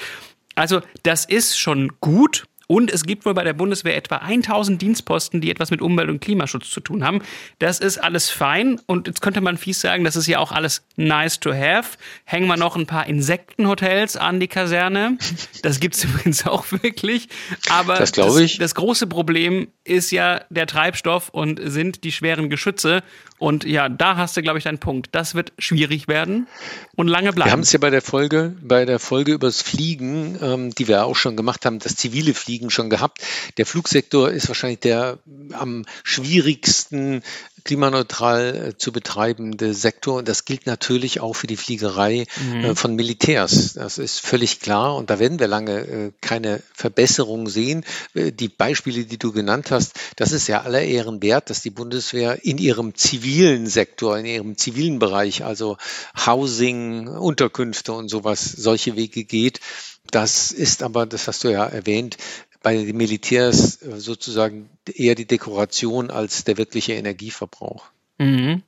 Also 0.56 0.81
das 1.04 1.24
ist 1.24 1.60
schon 1.60 1.92
gut. 2.02 2.46
Und 2.68 2.92
es 2.92 3.06
gibt 3.06 3.25
wohl 3.25 3.34
bei 3.34 3.46
der 3.46 3.54
Bundeswehr 3.54 3.96
etwa 3.96 4.18
1000 4.18 4.81
Dienstposten, 4.81 5.40
die 5.40 5.50
etwas 5.50 5.72
mit 5.72 5.81
Umwelt- 5.81 6.10
und 6.10 6.19
Klimaschutz 6.19 6.69
zu 6.69 6.81
tun 6.81 7.04
haben. 7.04 7.22
Das 7.60 7.80
ist 7.80 7.98
alles 7.98 8.30
fein. 8.30 8.80
Und 8.86 9.08
jetzt 9.08 9.22
könnte 9.22 9.40
man 9.40 9.58
fies 9.58 9.80
sagen, 9.80 10.04
das 10.04 10.18
ist 10.18 10.28
ja 10.28 10.40
auch 10.40 10.52
alles 10.52 10.84
nice 10.98 11.40
to 11.40 11.54
have. 11.54 11.98
Hängen 12.25 12.48
wir 12.48 12.58
noch 12.58 12.75
ein 12.75 12.86
paar 12.86 13.08
Insektenhotels 13.08 14.18
an 14.18 14.42
die 14.42 14.50
Kaserne. 14.50 15.18
Das 15.62 15.80
gibt 15.80 15.96
es 15.96 16.04
übrigens 16.06 16.46
auch 16.46 16.66
wirklich. 16.72 17.30
Aber 17.69 17.96
das, 17.96 18.12
das, 18.12 18.58
das 18.58 18.75
große 18.75 19.08
Problem 19.08 19.69
ist 19.86 20.12
ja 20.12 20.42
der 20.50 20.68
Treibstoff 20.68 21.30
und 21.30 21.62
sind 21.64 22.04
die 22.04 22.12
schweren 22.12 22.50
Geschütze. 22.50 23.02
Und 23.40 23.64
ja, 23.66 23.88
da 23.88 24.18
hast 24.18 24.36
du, 24.36 24.42
glaube 24.42 24.57
ich, 24.57 24.64
deinen 24.64 24.80
Punkt. 24.80 25.09
Das 25.12 25.36
wird 25.36 25.54
schwierig 25.59 26.07
werden 26.07 26.47
und 26.95 27.07
lange 27.07 27.31
bleiben. 27.33 27.50
Wir 27.50 27.52
haben 27.52 27.62
es 27.62 27.71
ja 27.71 27.80
bei 27.80 27.92
der 27.92 28.02
Folge, 28.02 28.56
bei 28.62 28.86
der 28.86 29.00
Folge 29.00 29.33
übers 29.33 29.62
Fliegen, 29.62 30.38
ähm, 30.42 30.71
die 30.71 30.88
wir 30.88 31.06
auch 31.06 31.16
schon 31.16 31.36
gemacht 31.38 31.66
haben, 31.66 31.80
das 31.80 31.95
zivile 31.95 32.33
Fliegen 32.33 32.56
schon 32.69 32.90
gehabt. 32.90 33.21
Der 33.57 33.66
Flugsektor 33.66 34.30
ist 34.30 34.47
wahrscheinlich 34.47 34.80
der 34.80 35.19
am 35.54 35.85
schwierigsten 36.04 37.23
klimaneutral 37.68 38.69
äh, 38.69 38.78
zu 38.78 38.92
betreibende 38.92 39.73
Sektor. 39.73 40.18
Und 40.18 40.28
das 40.28 40.45
gilt 40.45 40.66
natürlich 40.66 41.19
auch 41.19 41.33
für 41.33 41.47
die 41.47 41.57
Fliegerei 41.57 42.26
mhm. 42.42 42.64
äh, 42.64 42.76
von 42.76 42.95
Militärs. 42.95 43.73
Das 43.73 43.99
ist 43.99 44.21
völlig 44.21 44.61
klar. 44.61 44.95
Und 44.95 45.09
da 45.09 45.19
werden 45.19 45.40
wir 45.40 45.47
lange 45.47 45.80
äh, 45.80 46.11
keine 46.21 46.64
Verbesserung 46.73 47.47
sehen. 47.47 47.83
Die 48.16 48.47
Beispiele, 48.47 49.04
die 49.04 49.18
du 49.18 49.31
genannt 49.31 49.69
hast, 49.71 49.94
das 50.16 50.31
ist 50.31 50.47
ja 50.47 50.61
aller 50.61 50.81
Ehren 50.81 51.21
wert, 51.21 51.49
dass 51.49 51.61
die 51.61 51.69
Bundeswehr 51.69 52.44
in 52.45 52.57
ihrem 52.57 52.95
zivilen 52.95 53.68
Sektor, 53.68 54.18
in 54.18 54.26
ihrem 54.26 54.57
zivilen 54.57 54.99
Bereich, 54.99 55.44
also 55.44 55.78
Housing, 56.26 57.07
Unterkünfte 57.07 57.92
und 57.92 58.07
sowas, 58.07 58.44
solche 58.44 58.95
Wege 58.95 59.26
geht. 59.26 59.59
Das 60.11 60.52
ist 60.52 60.83
aber, 60.83 61.06
das 61.06 61.28
hast 61.28 61.44
du 61.44 61.49
ja 61.49 61.66
erwähnt, 61.66 62.18
bei 62.61 62.76
den 62.76 62.97
Militärs 62.97 63.81
äh, 63.81 63.99
sozusagen 63.99 64.69
eher 64.85 65.16
die 65.16 65.26
Dekoration 65.26 66.09
als 66.09 66.44
der 66.44 66.57
wirkliche 66.57 66.94
Energieverbrauch. 66.94 67.85
Mhm. 68.18 68.64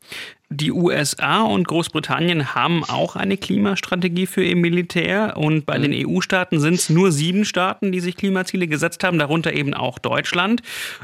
Die 0.51 0.71
USA 0.71 1.43
und 1.43 1.67
Großbritannien 1.67 2.55
haben 2.55 2.83
auch 2.83 3.15
eine 3.15 3.37
Klimastrategie 3.37 4.25
für 4.25 4.43
ihr 4.43 4.55
Militär 4.55 5.37
und 5.37 5.67
bei 5.67 5.77
mhm. 5.77 5.83
den 5.83 6.07
EU-Staaten 6.07 6.59
sind 6.59 6.73
es 6.73 6.89
nur 6.89 7.11
sieben 7.11 7.45
Staaten, 7.45 7.91
die 7.91 7.99
sich 7.99 8.15
Klimaziele 8.15 8.67
gesetzt 8.67 9.03
haben, 9.03 9.19
darunter 9.19 9.53
eben 9.53 9.75
auch 9.75 9.99
Deutschland. 9.99 10.63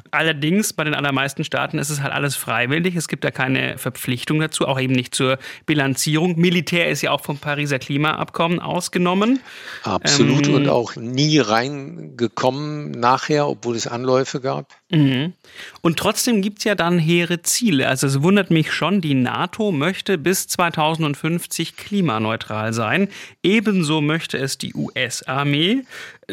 Allerdings 0.09 0.73
bei 0.73 0.83
den 0.83 0.95
allermeisten 0.95 1.43
Staaten 1.43 1.77
ist 1.77 1.91
es 1.91 2.01
halt 2.01 2.11
alles 2.11 2.35
freiwillig, 2.35 2.95
es 2.95 3.07
gibt 3.07 3.23
da 3.23 3.29
keine 3.29 3.77
Verpflichtung 3.77 4.39
dazu, 4.39 4.67
auch 4.67 4.79
eben 4.79 4.93
nicht 4.93 5.13
zur 5.13 5.37
Bilanzierung. 5.67 6.39
Militär 6.39 6.89
ist 6.89 7.03
ja 7.03 7.11
auch 7.11 7.21
vom 7.21 7.37
Pariser 7.37 7.77
Klimaabkommen 7.77 8.59
ausgenommen. 8.59 9.41
Absolut 9.83 10.47
ähm, 10.47 10.55
und 10.55 10.69
auch 10.69 10.95
nie 10.95 11.37
reingekommen 11.37 12.89
nachher, 12.89 13.47
obwohl 13.47 13.75
es 13.75 13.85
Anläufe 13.85 14.41
gab. 14.41 14.73
Mhm. 14.91 15.33
Und 15.81 15.97
trotzdem 15.97 16.43
gibt 16.43 16.59
es 16.59 16.63
ja 16.63 16.75
dann 16.75 16.99
hehre 16.99 17.41
Ziele. 17.41 17.87
Also 17.87 18.05
es 18.05 18.21
wundert 18.21 18.51
mich 18.51 18.71
schon, 18.71 19.01
die 19.01 19.15
NATO 19.15 19.71
möchte 19.71 20.19
bis 20.19 20.47
2050 20.47 21.75
klimaneutral 21.75 22.71
sein. 22.71 23.09
Ebenso 23.41 24.01
möchte 24.01 24.37
es 24.37 24.59
die 24.59 24.75
US-Armee. 24.75 25.83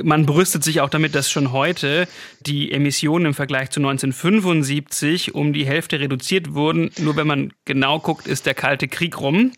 Man 0.02 0.26
brüstet 0.26 0.64
sich 0.64 0.82
auch 0.82 0.90
damit, 0.90 1.14
dass 1.14 1.30
schon 1.30 1.52
heute 1.52 2.06
die 2.40 2.72
Emissionen 2.72 3.26
im 3.26 3.34
Vergleich 3.34 3.70
zu 3.70 3.80
1975 3.80 5.34
um 5.34 5.54
die 5.54 5.66
Hälfte 5.66 5.98
reduziert 5.98 6.52
wurden. 6.52 6.90
Nur 6.98 7.16
wenn 7.16 7.26
man 7.26 7.52
genau 7.64 8.00
guckt, 8.00 8.26
ist 8.26 8.44
der 8.44 8.54
Kalte 8.54 8.86
Krieg 8.86 9.18
rum. 9.18 9.52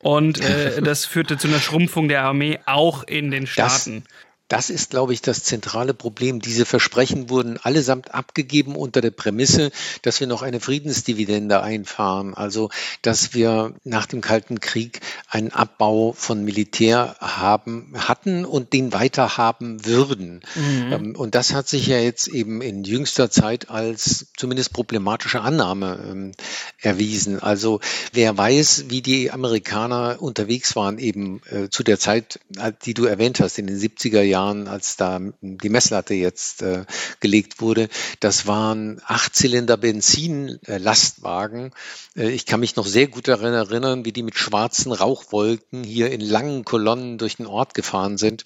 Und 0.00 0.40
äh, 0.40 0.80
das 0.80 1.04
führte 1.04 1.36
zu 1.38 1.48
einer 1.48 1.60
Schrumpfung 1.60 2.08
der 2.08 2.22
Armee 2.22 2.60
auch 2.66 3.02
in 3.02 3.30
den 3.30 3.46
Staaten. 3.46 4.04
Das 4.04 4.27
das 4.48 4.70
ist, 4.70 4.90
glaube 4.90 5.12
ich, 5.12 5.20
das 5.20 5.44
zentrale 5.44 5.92
Problem. 5.92 6.40
Diese 6.40 6.64
Versprechen 6.64 7.28
wurden 7.28 7.58
allesamt 7.58 8.14
abgegeben 8.14 8.76
unter 8.76 9.02
der 9.02 9.10
Prämisse, 9.10 9.70
dass 10.02 10.20
wir 10.20 10.26
noch 10.26 10.40
eine 10.40 10.60
Friedensdividende 10.60 11.62
einfahren. 11.62 12.34
Also, 12.34 12.70
dass 13.02 13.34
wir 13.34 13.74
nach 13.84 14.06
dem 14.06 14.22
Kalten 14.22 14.60
Krieg 14.60 15.00
einen 15.28 15.52
Abbau 15.52 16.14
von 16.14 16.44
Militär 16.44 17.16
haben, 17.20 17.92
hatten 17.96 18.46
und 18.46 18.72
den 18.72 18.92
weiter 18.94 19.36
haben 19.36 19.84
würden. 19.84 20.40
Mhm. 20.54 20.92
Ähm, 20.92 21.16
und 21.16 21.34
das 21.34 21.52
hat 21.52 21.68
sich 21.68 21.86
ja 21.86 21.98
jetzt 21.98 22.28
eben 22.28 22.62
in 22.62 22.84
jüngster 22.84 23.30
Zeit 23.30 23.68
als 23.68 24.28
zumindest 24.36 24.72
problematische 24.72 25.42
Annahme 25.42 26.06
ähm, 26.10 26.32
erwiesen. 26.80 27.38
Also, 27.40 27.80
wer 28.14 28.36
weiß, 28.36 28.84
wie 28.88 29.02
die 29.02 29.30
Amerikaner 29.30 30.16
unterwegs 30.20 30.74
waren 30.74 30.98
eben 30.98 31.42
äh, 31.50 31.68
zu 31.68 31.82
der 31.82 31.98
Zeit, 31.98 32.40
äh, 32.56 32.72
die 32.84 32.94
du 32.94 33.04
erwähnt 33.04 33.40
hast, 33.40 33.58
in 33.58 33.66
den 33.66 33.78
70er 33.78 34.22
Jahren, 34.22 34.37
Jahren, 34.38 34.68
als 34.68 34.96
da 34.96 35.20
die 35.40 35.68
Messlatte 35.68 36.14
jetzt 36.14 36.62
äh, 36.62 36.84
gelegt 37.18 37.60
wurde, 37.60 37.88
das 38.20 38.46
waren 38.46 39.00
Achtzylinder 39.04 39.76
Benzin-Lastwagen. 39.76 41.72
Äh, 42.16 42.30
ich 42.30 42.46
kann 42.46 42.60
mich 42.60 42.76
noch 42.76 42.86
sehr 42.86 43.08
gut 43.08 43.26
daran 43.26 43.52
erinnern, 43.52 44.04
wie 44.04 44.12
die 44.12 44.22
mit 44.22 44.36
schwarzen 44.36 44.92
Rauchwolken 44.92 45.82
hier 45.82 46.12
in 46.12 46.20
langen 46.20 46.64
Kolonnen 46.64 47.18
durch 47.18 47.36
den 47.36 47.46
Ort 47.46 47.74
gefahren 47.74 48.16
sind. 48.16 48.44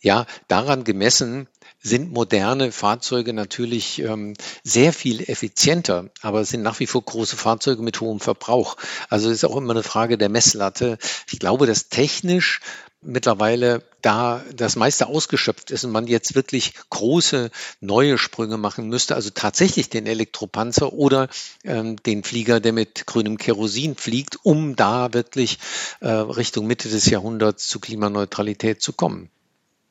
Ja, 0.00 0.26
daran 0.48 0.84
gemessen 0.84 1.46
sind 1.82 2.12
moderne 2.12 2.72
Fahrzeuge 2.72 3.34
natürlich 3.34 4.00
ähm, 4.00 4.32
sehr 4.62 4.94
viel 4.94 5.20
effizienter, 5.20 6.08
aber 6.22 6.40
es 6.40 6.48
sind 6.48 6.62
nach 6.62 6.80
wie 6.80 6.86
vor 6.86 7.02
große 7.02 7.36
Fahrzeuge 7.36 7.82
mit 7.82 8.00
hohem 8.00 8.20
Verbrauch. 8.20 8.76
Also 9.10 9.28
ist 9.28 9.44
auch 9.44 9.56
immer 9.56 9.72
eine 9.72 9.82
Frage 9.82 10.16
der 10.16 10.30
Messlatte. 10.30 10.96
Ich 11.30 11.38
glaube, 11.38 11.66
dass 11.66 11.90
technisch 11.90 12.60
mittlerweile 13.04 13.82
da 14.02 14.42
das 14.54 14.76
meiste 14.76 15.06
ausgeschöpft 15.06 15.70
ist 15.70 15.84
und 15.84 15.92
man 15.92 16.06
jetzt 16.06 16.34
wirklich 16.34 16.74
große 16.90 17.50
neue 17.80 18.18
Sprünge 18.18 18.58
machen 18.58 18.88
müsste, 18.88 19.14
also 19.14 19.30
tatsächlich 19.30 19.88
den 19.88 20.06
Elektropanzer 20.06 20.92
oder 20.92 21.28
ähm, 21.64 21.96
den 22.02 22.22
Flieger, 22.22 22.60
der 22.60 22.72
mit 22.72 23.06
grünem 23.06 23.38
Kerosin 23.38 23.96
fliegt, 23.96 24.38
um 24.42 24.76
da 24.76 25.12
wirklich 25.14 25.58
äh, 26.00 26.08
Richtung 26.08 26.66
Mitte 26.66 26.88
des 26.88 27.06
Jahrhunderts 27.06 27.68
zu 27.68 27.80
Klimaneutralität 27.80 28.82
zu 28.82 28.92
kommen. 28.92 29.30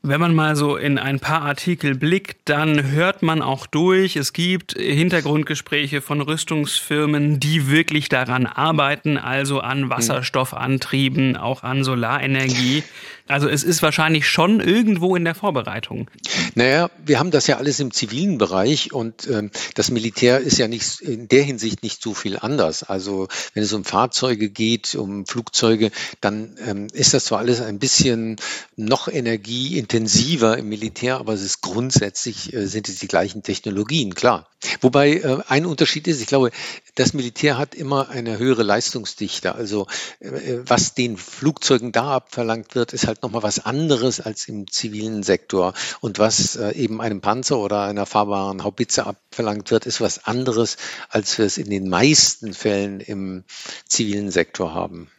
Wenn 0.05 0.19
man 0.19 0.35
mal 0.35 0.57
so 0.57 0.75
in 0.75 0.97
ein 0.97 1.21
paar 1.21 1.43
Artikel 1.43 1.95
blickt, 1.95 2.49
dann 2.49 2.91
hört 2.91 3.21
man 3.21 3.41
auch 3.41 3.65
durch, 3.65 4.17
es 4.17 4.33
gibt 4.33 4.73
Hintergrundgespräche 4.73 6.01
von 6.01 6.19
Rüstungsfirmen, 6.19 7.39
die 7.39 7.69
wirklich 7.69 8.09
daran 8.09 8.45
arbeiten, 8.45 9.17
also 9.17 9.61
an 9.61 9.83
hm. 9.83 9.89
Wasserstoffantrieben, 9.89 11.37
auch 11.37 11.63
an 11.63 11.85
Solarenergie. 11.85 12.83
Also 13.27 13.47
es 13.47 13.63
ist 13.63 13.81
wahrscheinlich 13.81 14.27
schon 14.27 14.59
irgendwo 14.59 15.15
in 15.15 15.23
der 15.23 15.33
Vorbereitung. 15.33 16.09
Naja, 16.55 16.89
wir 17.05 17.19
haben 17.19 17.31
das 17.31 17.47
ja 17.47 17.57
alles 17.57 17.79
im 17.79 17.91
zivilen 17.91 18.37
Bereich 18.37 18.91
und 18.91 19.27
ähm, 19.29 19.49
das 19.75 19.91
Militär 19.91 20.39
ist 20.39 20.57
ja 20.57 20.67
nicht 20.67 20.99
in 20.99 21.29
der 21.29 21.43
Hinsicht 21.43 21.83
nicht 21.83 22.01
so 22.01 22.13
viel 22.13 22.37
anders. 22.37 22.83
Also 22.83 23.29
wenn 23.53 23.63
es 23.63 23.71
um 23.71 23.85
Fahrzeuge 23.85 24.49
geht, 24.49 24.95
um 24.95 25.25
Flugzeuge, 25.25 25.91
dann 26.19 26.57
ähm, 26.67 26.87
ist 26.91 27.13
das 27.13 27.25
zwar 27.25 27.39
alles 27.39 27.61
ein 27.61 27.79
bisschen 27.79 28.35
noch 28.75 29.07
energieintensiver 29.07 30.57
im 30.57 30.67
Militär, 30.67 31.17
aber 31.17 31.33
es 31.33 31.41
ist 31.43 31.61
grundsätzlich 31.61 32.53
äh, 32.53 32.67
sind 32.67 32.89
es 32.89 32.99
die 32.99 33.07
gleichen 33.07 33.41
Technologien, 33.41 34.15
klar. 34.15 34.49
Wobei 34.81 35.17
äh, 35.17 35.39
ein 35.47 35.65
Unterschied 35.65 36.07
ist, 36.07 36.21
ich 36.21 36.27
glaube, 36.27 36.51
das 36.95 37.13
Militär 37.13 37.57
hat 37.57 37.75
immer 37.75 38.09
eine 38.09 38.37
höhere 38.37 38.63
Leistungsdichte. 38.63 39.55
Also 39.55 39.87
äh, 40.19 40.59
was 40.65 40.93
den 40.93 41.17
Flugzeugen 41.17 41.91
da 41.91 42.15
abverlangt 42.15 42.75
wird, 42.75 42.93
ist 42.93 43.07
halt 43.07 43.12
halt 43.13 43.23
nochmal 43.23 43.43
was 43.43 43.63
anderes 43.63 44.19
als 44.19 44.47
im 44.47 44.69
zivilen 44.69 45.23
Sektor. 45.23 45.73
Und 46.01 46.19
was 46.19 46.55
äh, 46.55 46.71
eben 46.71 47.01
einem 47.01 47.21
Panzer 47.21 47.59
oder 47.59 47.83
einer 47.83 48.05
fahrbaren 48.05 48.63
Haubitze 48.63 49.05
abverlangt 49.05 49.71
wird, 49.71 49.85
ist 49.85 50.01
was 50.01 50.25
anderes, 50.25 50.77
als 51.09 51.37
wir 51.37 51.45
es 51.45 51.57
in 51.57 51.69
den 51.69 51.89
meisten 51.89 52.53
Fällen 52.53 52.99
im 52.99 53.43
zivilen 53.87 54.31
Sektor 54.31 54.73
haben. 54.73 55.09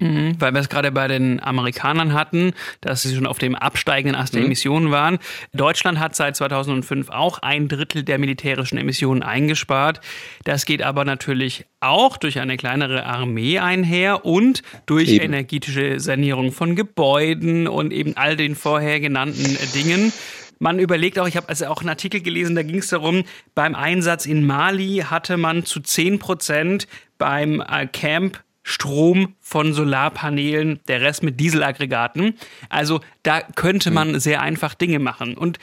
Mhm, 0.00 0.36
weil 0.38 0.52
wir 0.52 0.60
es 0.60 0.68
gerade 0.68 0.92
bei 0.92 1.08
den 1.08 1.42
Amerikanern 1.42 2.12
hatten, 2.12 2.52
dass 2.80 3.02
sie 3.02 3.14
schon 3.14 3.26
auf 3.26 3.38
dem 3.38 3.54
absteigenden 3.54 4.20
Ast 4.20 4.34
der 4.34 4.40
mhm. 4.40 4.46
Emissionen 4.46 4.90
waren. 4.92 5.18
Deutschland 5.52 5.98
hat 5.98 6.14
seit 6.14 6.36
2005 6.36 7.10
auch 7.10 7.40
ein 7.40 7.68
Drittel 7.68 8.04
der 8.04 8.18
militärischen 8.18 8.78
Emissionen 8.78 9.22
eingespart. 9.22 10.00
Das 10.44 10.66
geht 10.66 10.82
aber 10.82 11.04
natürlich 11.04 11.66
auch 11.80 12.16
durch 12.16 12.38
eine 12.38 12.56
kleinere 12.56 13.06
Armee 13.06 13.58
einher 13.58 14.24
und 14.24 14.62
durch 14.86 15.08
eben. 15.08 15.24
energetische 15.24 15.98
Sanierung 15.98 16.52
von 16.52 16.76
Gebäuden 16.76 17.66
und 17.66 17.92
eben 17.92 18.16
all 18.16 18.36
den 18.36 18.54
vorher 18.54 19.00
genannten 19.00 19.56
Dingen. 19.74 20.12
Man 20.60 20.80
überlegt 20.80 21.18
auch, 21.18 21.28
ich 21.28 21.36
habe 21.36 21.48
also 21.48 21.66
auch 21.66 21.80
einen 21.80 21.88
Artikel 21.88 22.20
gelesen, 22.20 22.56
da 22.56 22.62
ging 22.62 22.78
es 22.78 22.88
darum, 22.88 23.22
beim 23.54 23.74
Einsatz 23.74 24.26
in 24.26 24.44
Mali 24.44 25.04
hatte 25.08 25.36
man 25.36 25.64
zu 25.64 25.80
10 25.80 26.18
Prozent 26.18 26.88
beim 27.16 27.60
äh, 27.60 27.86
Camp 27.86 28.40
Strom 28.68 29.34
von 29.40 29.72
Solarpanelen, 29.72 30.80
der 30.88 31.00
Rest 31.00 31.22
mit 31.22 31.40
Dieselaggregaten. 31.40 32.34
Also 32.68 33.00
da 33.22 33.40
könnte 33.40 33.90
man 33.90 34.12
hm. 34.12 34.20
sehr 34.20 34.42
einfach 34.42 34.74
Dinge 34.74 34.98
machen. 34.98 35.36
Und 35.36 35.58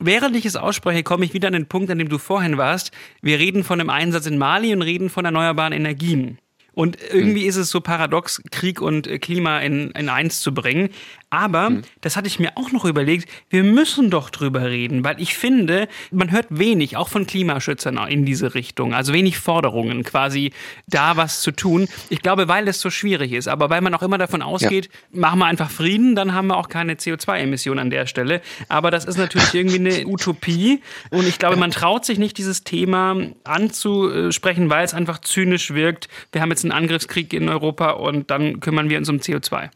Während 0.00 0.36
ich 0.36 0.46
es 0.46 0.54
ausspreche, 0.54 1.02
komme 1.02 1.24
ich 1.24 1.34
wieder 1.34 1.48
an 1.48 1.54
den 1.54 1.66
Punkt, 1.66 1.90
an 1.90 1.98
dem 1.98 2.08
du 2.08 2.18
vorhin 2.18 2.56
warst. 2.56 2.92
Wir 3.20 3.40
reden 3.40 3.64
von 3.64 3.80
einem 3.80 3.90
Einsatz 3.90 4.26
in 4.26 4.38
Mali 4.38 4.72
und 4.72 4.82
reden 4.82 5.10
von 5.10 5.24
erneuerbaren 5.24 5.72
Energien. 5.72 6.38
Und 6.72 6.96
irgendwie 7.12 7.42
hm. 7.42 7.48
ist 7.48 7.56
es 7.56 7.70
so 7.70 7.80
paradox, 7.80 8.40
Krieg 8.52 8.80
und 8.80 9.08
äh, 9.08 9.18
Klima 9.18 9.58
in, 9.58 9.90
in 9.90 10.08
eins 10.08 10.40
zu 10.40 10.54
bringen. 10.54 10.90
Aber, 11.30 11.66
hm. 11.66 11.82
das 12.00 12.16
hatte 12.16 12.26
ich 12.26 12.38
mir 12.38 12.52
auch 12.56 12.72
noch 12.72 12.84
überlegt, 12.84 13.28
wir 13.50 13.62
müssen 13.62 14.10
doch 14.10 14.30
drüber 14.30 14.64
reden, 14.64 15.04
weil 15.04 15.20
ich 15.20 15.36
finde, 15.36 15.88
man 16.10 16.30
hört 16.30 16.46
wenig, 16.50 16.96
auch 16.96 17.08
von 17.08 17.26
Klimaschützern 17.26 17.98
in 18.08 18.24
diese 18.24 18.54
Richtung. 18.54 18.94
Also 18.94 19.12
wenig 19.12 19.38
Forderungen, 19.38 20.04
quasi 20.04 20.52
da 20.86 21.16
was 21.16 21.42
zu 21.42 21.50
tun. 21.50 21.86
Ich 22.08 22.22
glaube, 22.22 22.48
weil 22.48 22.66
es 22.68 22.80
so 22.80 22.88
schwierig 22.90 23.32
ist. 23.32 23.48
Aber 23.48 23.68
weil 23.68 23.80
man 23.82 23.94
auch 23.94 24.02
immer 24.02 24.16
davon 24.18 24.40
ausgeht, 24.40 24.88
ja. 25.12 25.20
machen 25.20 25.38
wir 25.40 25.46
einfach 25.46 25.70
Frieden, 25.70 26.14
dann 26.14 26.32
haben 26.32 26.48
wir 26.48 26.56
auch 26.56 26.68
keine 26.68 26.94
CO2-Emissionen 26.94 27.78
an 27.78 27.90
der 27.90 28.06
Stelle. 28.06 28.40
Aber 28.68 28.90
das 28.90 29.04
ist 29.04 29.18
natürlich 29.18 29.52
irgendwie 29.52 29.78
eine 29.78 30.06
Utopie. 30.06 30.80
Und 31.10 31.28
ich 31.28 31.38
glaube, 31.38 31.56
man 31.56 31.70
traut 31.70 32.04
sich 32.04 32.18
nicht, 32.18 32.38
dieses 32.38 32.64
Thema 32.64 33.16
anzusprechen, 33.44 34.70
weil 34.70 34.84
es 34.84 34.94
einfach 34.94 35.18
zynisch 35.20 35.74
wirkt. 35.74 36.08
Wir 36.32 36.40
haben 36.40 36.50
jetzt 36.50 36.64
einen 36.64 36.72
Angriffskrieg 36.72 37.32
in 37.32 37.48
Europa 37.48 37.90
und 37.90 38.30
dann 38.30 38.60
kümmern 38.60 38.88
wir 38.88 38.98
uns 38.98 39.08
um 39.08 39.18
CO2. 39.18 39.70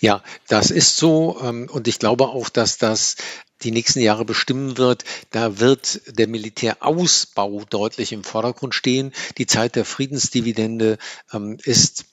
Ja, 0.00 0.22
das 0.46 0.70
ist 0.70 0.96
so. 0.96 1.38
Ähm, 1.42 1.68
und 1.70 1.88
ich 1.88 1.98
glaube 1.98 2.28
auch, 2.28 2.48
dass 2.48 2.78
das 2.78 3.16
die 3.62 3.70
nächsten 3.72 4.00
Jahre 4.00 4.24
bestimmen 4.24 4.78
wird. 4.78 5.04
Da 5.30 5.58
wird 5.58 6.00
der 6.06 6.28
Militärausbau 6.28 7.64
deutlich 7.68 8.12
im 8.12 8.22
Vordergrund 8.22 8.74
stehen. 8.74 9.12
Die 9.36 9.46
Zeit 9.46 9.74
der 9.74 9.84
Friedensdividende 9.84 10.98
ähm, 11.32 11.58
ist, 11.64 12.04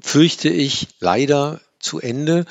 fürchte 0.00 0.48
ich, 0.48 0.88
leider 1.00 1.60
zu 1.78 2.00
Ende. 2.00 2.46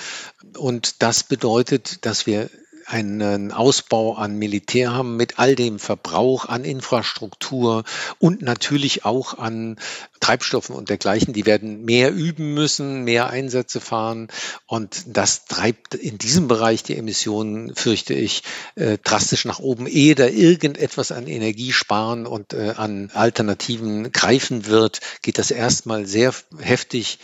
Und 0.56 1.02
das 1.02 1.24
bedeutet, 1.24 2.06
dass 2.06 2.28
wir 2.28 2.50
einen 2.88 3.52
Ausbau 3.52 4.16
an 4.16 4.38
Militär 4.38 4.94
haben 4.94 5.18
mit 5.18 5.40
all 5.40 5.56
dem 5.56 5.80
Verbrauch 5.80 6.46
an 6.46 6.64
Infrastruktur 6.64 7.84
und 8.20 8.42
natürlich 8.42 9.06
auch 9.06 9.38
an 9.38 9.78
Treibstoffen 10.20 10.76
und 10.76 10.90
dergleichen. 10.90 11.34
Die 11.34 11.46
werden 11.46 11.84
mehr 11.86 12.14
üben 12.14 12.54
müssen, 12.54 13.04
mehr 13.04 13.30
Einsätze 13.30 13.82
fahren 13.82 14.30
und 14.68 15.04
das 15.08 15.46
treibt 15.46 15.96
in 15.96 16.18
diesem 16.18 16.48
Bereich 16.48 16.84
die 16.84 16.98
Emissionen, 16.98 17.76
fürchte 17.76 18.14
ich, 18.14 18.44
äh, 18.76 18.98
drastisch 19.04 19.46
nach 19.46 19.60
oben. 19.60 19.88
Ehe 19.88 20.16
da 20.16 20.28
irgendetwas 20.28 21.12
an 21.12 21.28
Energie 21.28 21.74
sparen 21.74 22.26
und 22.26 22.54
äh, 22.54 22.74
an 22.78 23.12
Alternativen 23.14 24.12
greifen 24.12 24.66
wird, 24.66 25.02
geht 25.22 25.38
das 25.38 25.52
erstmal 25.52 26.06
sehr 26.06 26.34
heftig 26.60 27.20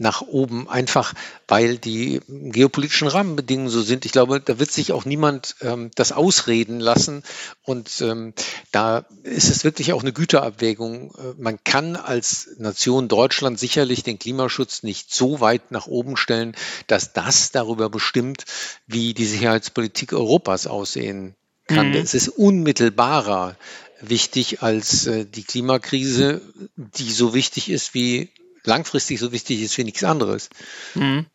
nach 0.00 0.22
oben, 0.22 0.68
einfach 0.68 1.14
weil 1.46 1.78
die 1.78 2.20
geopolitischen 2.28 3.08
Rahmenbedingungen 3.08 3.70
so 3.70 3.82
sind. 3.82 4.04
Ich 4.04 4.12
glaube, 4.12 4.40
da 4.40 4.58
wird 4.58 4.70
sich 4.70 4.92
auch 4.92 5.04
niemand 5.04 5.56
ähm, 5.60 5.90
das 5.94 6.12
ausreden 6.12 6.80
lassen. 6.80 7.22
Und 7.62 8.00
ähm, 8.00 8.34
da 8.72 9.04
ist 9.22 9.50
es 9.50 9.64
wirklich 9.64 9.92
auch 9.92 10.02
eine 10.02 10.12
Güterabwägung. 10.12 11.14
Äh, 11.14 11.34
man 11.38 11.62
kann 11.62 11.96
als 11.96 12.50
Nation 12.58 13.08
Deutschland 13.08 13.58
sicherlich 13.58 14.02
den 14.02 14.18
Klimaschutz 14.18 14.82
nicht 14.82 15.14
so 15.14 15.40
weit 15.40 15.70
nach 15.70 15.86
oben 15.86 16.16
stellen, 16.16 16.56
dass 16.86 17.12
das 17.12 17.52
darüber 17.52 17.88
bestimmt, 17.88 18.44
wie 18.86 19.14
die 19.14 19.26
Sicherheitspolitik 19.26 20.12
Europas 20.12 20.66
aussehen 20.66 21.34
kann. 21.66 21.90
Mhm. 21.90 21.96
Es 21.96 22.14
ist 22.14 22.28
unmittelbarer 22.28 23.56
wichtig 24.00 24.62
als 24.62 25.06
äh, 25.06 25.24
die 25.24 25.44
Klimakrise, 25.44 26.40
die 26.76 27.12
so 27.12 27.34
wichtig 27.34 27.70
ist 27.70 27.94
wie 27.94 28.30
langfristig 28.66 29.18
so 29.18 29.32
wichtig 29.32 29.62
ist 29.62 29.76
wie 29.78 29.84
nichts 29.84 30.04
anderes. 30.04 30.50
Mhm. 30.94 31.26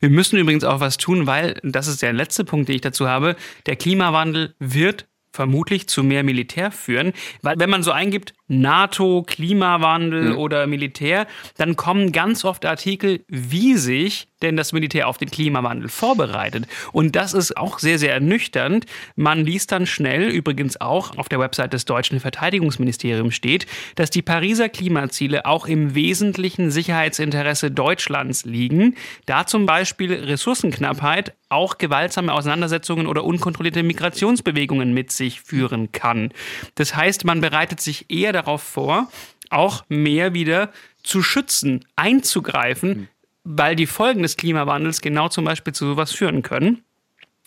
Wir 0.00 0.10
müssen 0.10 0.38
übrigens 0.38 0.64
auch 0.64 0.80
was 0.80 0.96
tun, 0.96 1.26
weil, 1.26 1.60
das 1.62 1.88
ist 1.88 2.02
der 2.02 2.12
letzte 2.12 2.44
Punkt, 2.44 2.68
den 2.68 2.76
ich 2.76 2.82
dazu 2.82 3.08
habe, 3.08 3.36
der 3.66 3.76
Klimawandel 3.76 4.54
wird 4.58 5.06
vermutlich 5.32 5.86
zu 5.88 6.02
mehr 6.02 6.22
Militär 6.22 6.70
führen, 6.70 7.12
weil 7.42 7.58
wenn 7.58 7.68
man 7.68 7.82
so 7.82 7.92
eingibt, 7.92 8.32
NATO, 8.48 9.22
Klimawandel 9.26 10.30
mhm. 10.30 10.38
oder 10.38 10.66
Militär, 10.66 11.26
dann 11.56 11.76
kommen 11.76 12.12
ganz 12.12 12.44
oft 12.44 12.64
Artikel, 12.64 13.24
wie 13.28 13.76
sich 13.76 14.28
denn 14.42 14.56
das 14.56 14.72
Militär 14.72 15.08
auf 15.08 15.18
den 15.18 15.30
Klimawandel 15.30 15.88
vorbereitet. 15.88 16.66
Und 16.92 17.16
das 17.16 17.32
ist 17.32 17.56
auch 17.56 17.78
sehr, 17.78 17.98
sehr 17.98 18.12
ernüchternd. 18.12 18.84
Man 19.14 19.44
liest 19.44 19.72
dann 19.72 19.86
schnell, 19.86 20.28
übrigens 20.28 20.80
auch 20.80 21.16
auf 21.16 21.28
der 21.28 21.40
Website 21.40 21.72
des 21.72 21.86
deutschen 21.86 22.20
Verteidigungsministeriums 22.20 23.34
steht, 23.34 23.66
dass 23.94 24.10
die 24.10 24.22
Pariser 24.22 24.68
Klimaziele 24.68 25.46
auch 25.46 25.66
im 25.66 25.94
wesentlichen 25.94 26.70
Sicherheitsinteresse 26.70 27.70
Deutschlands 27.70 28.44
liegen, 28.44 28.94
da 29.24 29.46
zum 29.46 29.64
Beispiel 29.64 30.12
Ressourcenknappheit 30.12 31.32
auch 31.48 31.78
gewaltsame 31.78 32.32
Auseinandersetzungen 32.32 33.06
oder 33.06 33.24
unkontrollierte 33.24 33.82
Migrationsbewegungen 33.82 34.92
mit 34.92 35.12
sich 35.12 35.40
führen 35.40 35.92
kann. 35.92 36.30
Das 36.74 36.96
heißt, 36.96 37.24
man 37.24 37.40
bereitet 37.40 37.80
sich 37.80 38.10
eher 38.10 38.32
darauf 38.36 38.62
vor, 38.62 39.08
auch 39.50 39.84
mehr 39.88 40.34
wieder 40.34 40.70
zu 41.02 41.22
schützen, 41.22 41.84
einzugreifen, 41.96 42.90
mhm. 42.90 43.08
weil 43.44 43.76
die 43.76 43.86
Folgen 43.86 44.22
des 44.22 44.36
Klimawandels 44.36 45.00
genau 45.00 45.28
zum 45.28 45.44
Beispiel 45.44 45.72
zu 45.72 45.86
sowas 45.86 46.12
führen 46.12 46.42
können. 46.42 46.82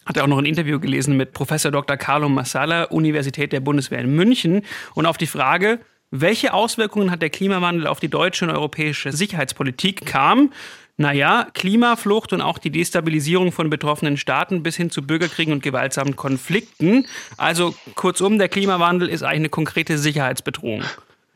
Hat 0.05 0.17
er 0.17 0.23
auch 0.23 0.27
noch 0.27 0.39
ein 0.39 0.45
Interview 0.45 0.79
gelesen 0.79 1.17
mit 1.17 1.33
Professor 1.33 1.71
Dr. 1.71 1.97
Carlo 1.97 2.29
Massala, 2.29 2.85
Universität 2.85 3.53
der 3.53 3.59
Bundeswehr 3.59 3.99
in 3.99 4.15
München. 4.15 4.63
Und 4.95 5.05
auf 5.05 5.17
die 5.17 5.27
Frage, 5.27 5.79
welche 6.09 6.53
Auswirkungen 6.53 7.11
hat 7.11 7.21
der 7.21 7.29
Klimawandel 7.29 7.85
auf 7.85 7.99
die 7.99 8.07
deutsche 8.07 8.45
und 8.45 8.51
europäische 8.51 9.11
Sicherheitspolitik 9.11 10.05
kam, 10.05 10.51
naja, 10.99 11.47
Klimaflucht 11.53 12.33
und 12.33 12.41
auch 12.41 12.57
die 12.57 12.71
Destabilisierung 12.71 13.53
von 13.53 13.69
betroffenen 13.69 14.17
Staaten 14.17 14.63
bis 14.63 14.75
hin 14.75 14.89
zu 14.89 15.01
Bürgerkriegen 15.01 15.53
und 15.53 15.63
gewaltsamen 15.63 16.17
Konflikten. 16.17 17.07
Also 17.37 17.73
kurzum, 17.95 18.37
der 18.37 18.49
Klimawandel 18.49 19.07
ist 19.07 19.23
eigentlich 19.23 19.37
eine 19.37 19.49
konkrete 19.49 19.97
Sicherheitsbedrohung. 19.97 20.83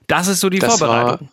Das 0.07 0.27
ist 0.27 0.41
so 0.41 0.49
die 0.49 0.59
das 0.59 0.77
Vorbereitung. 0.77 1.29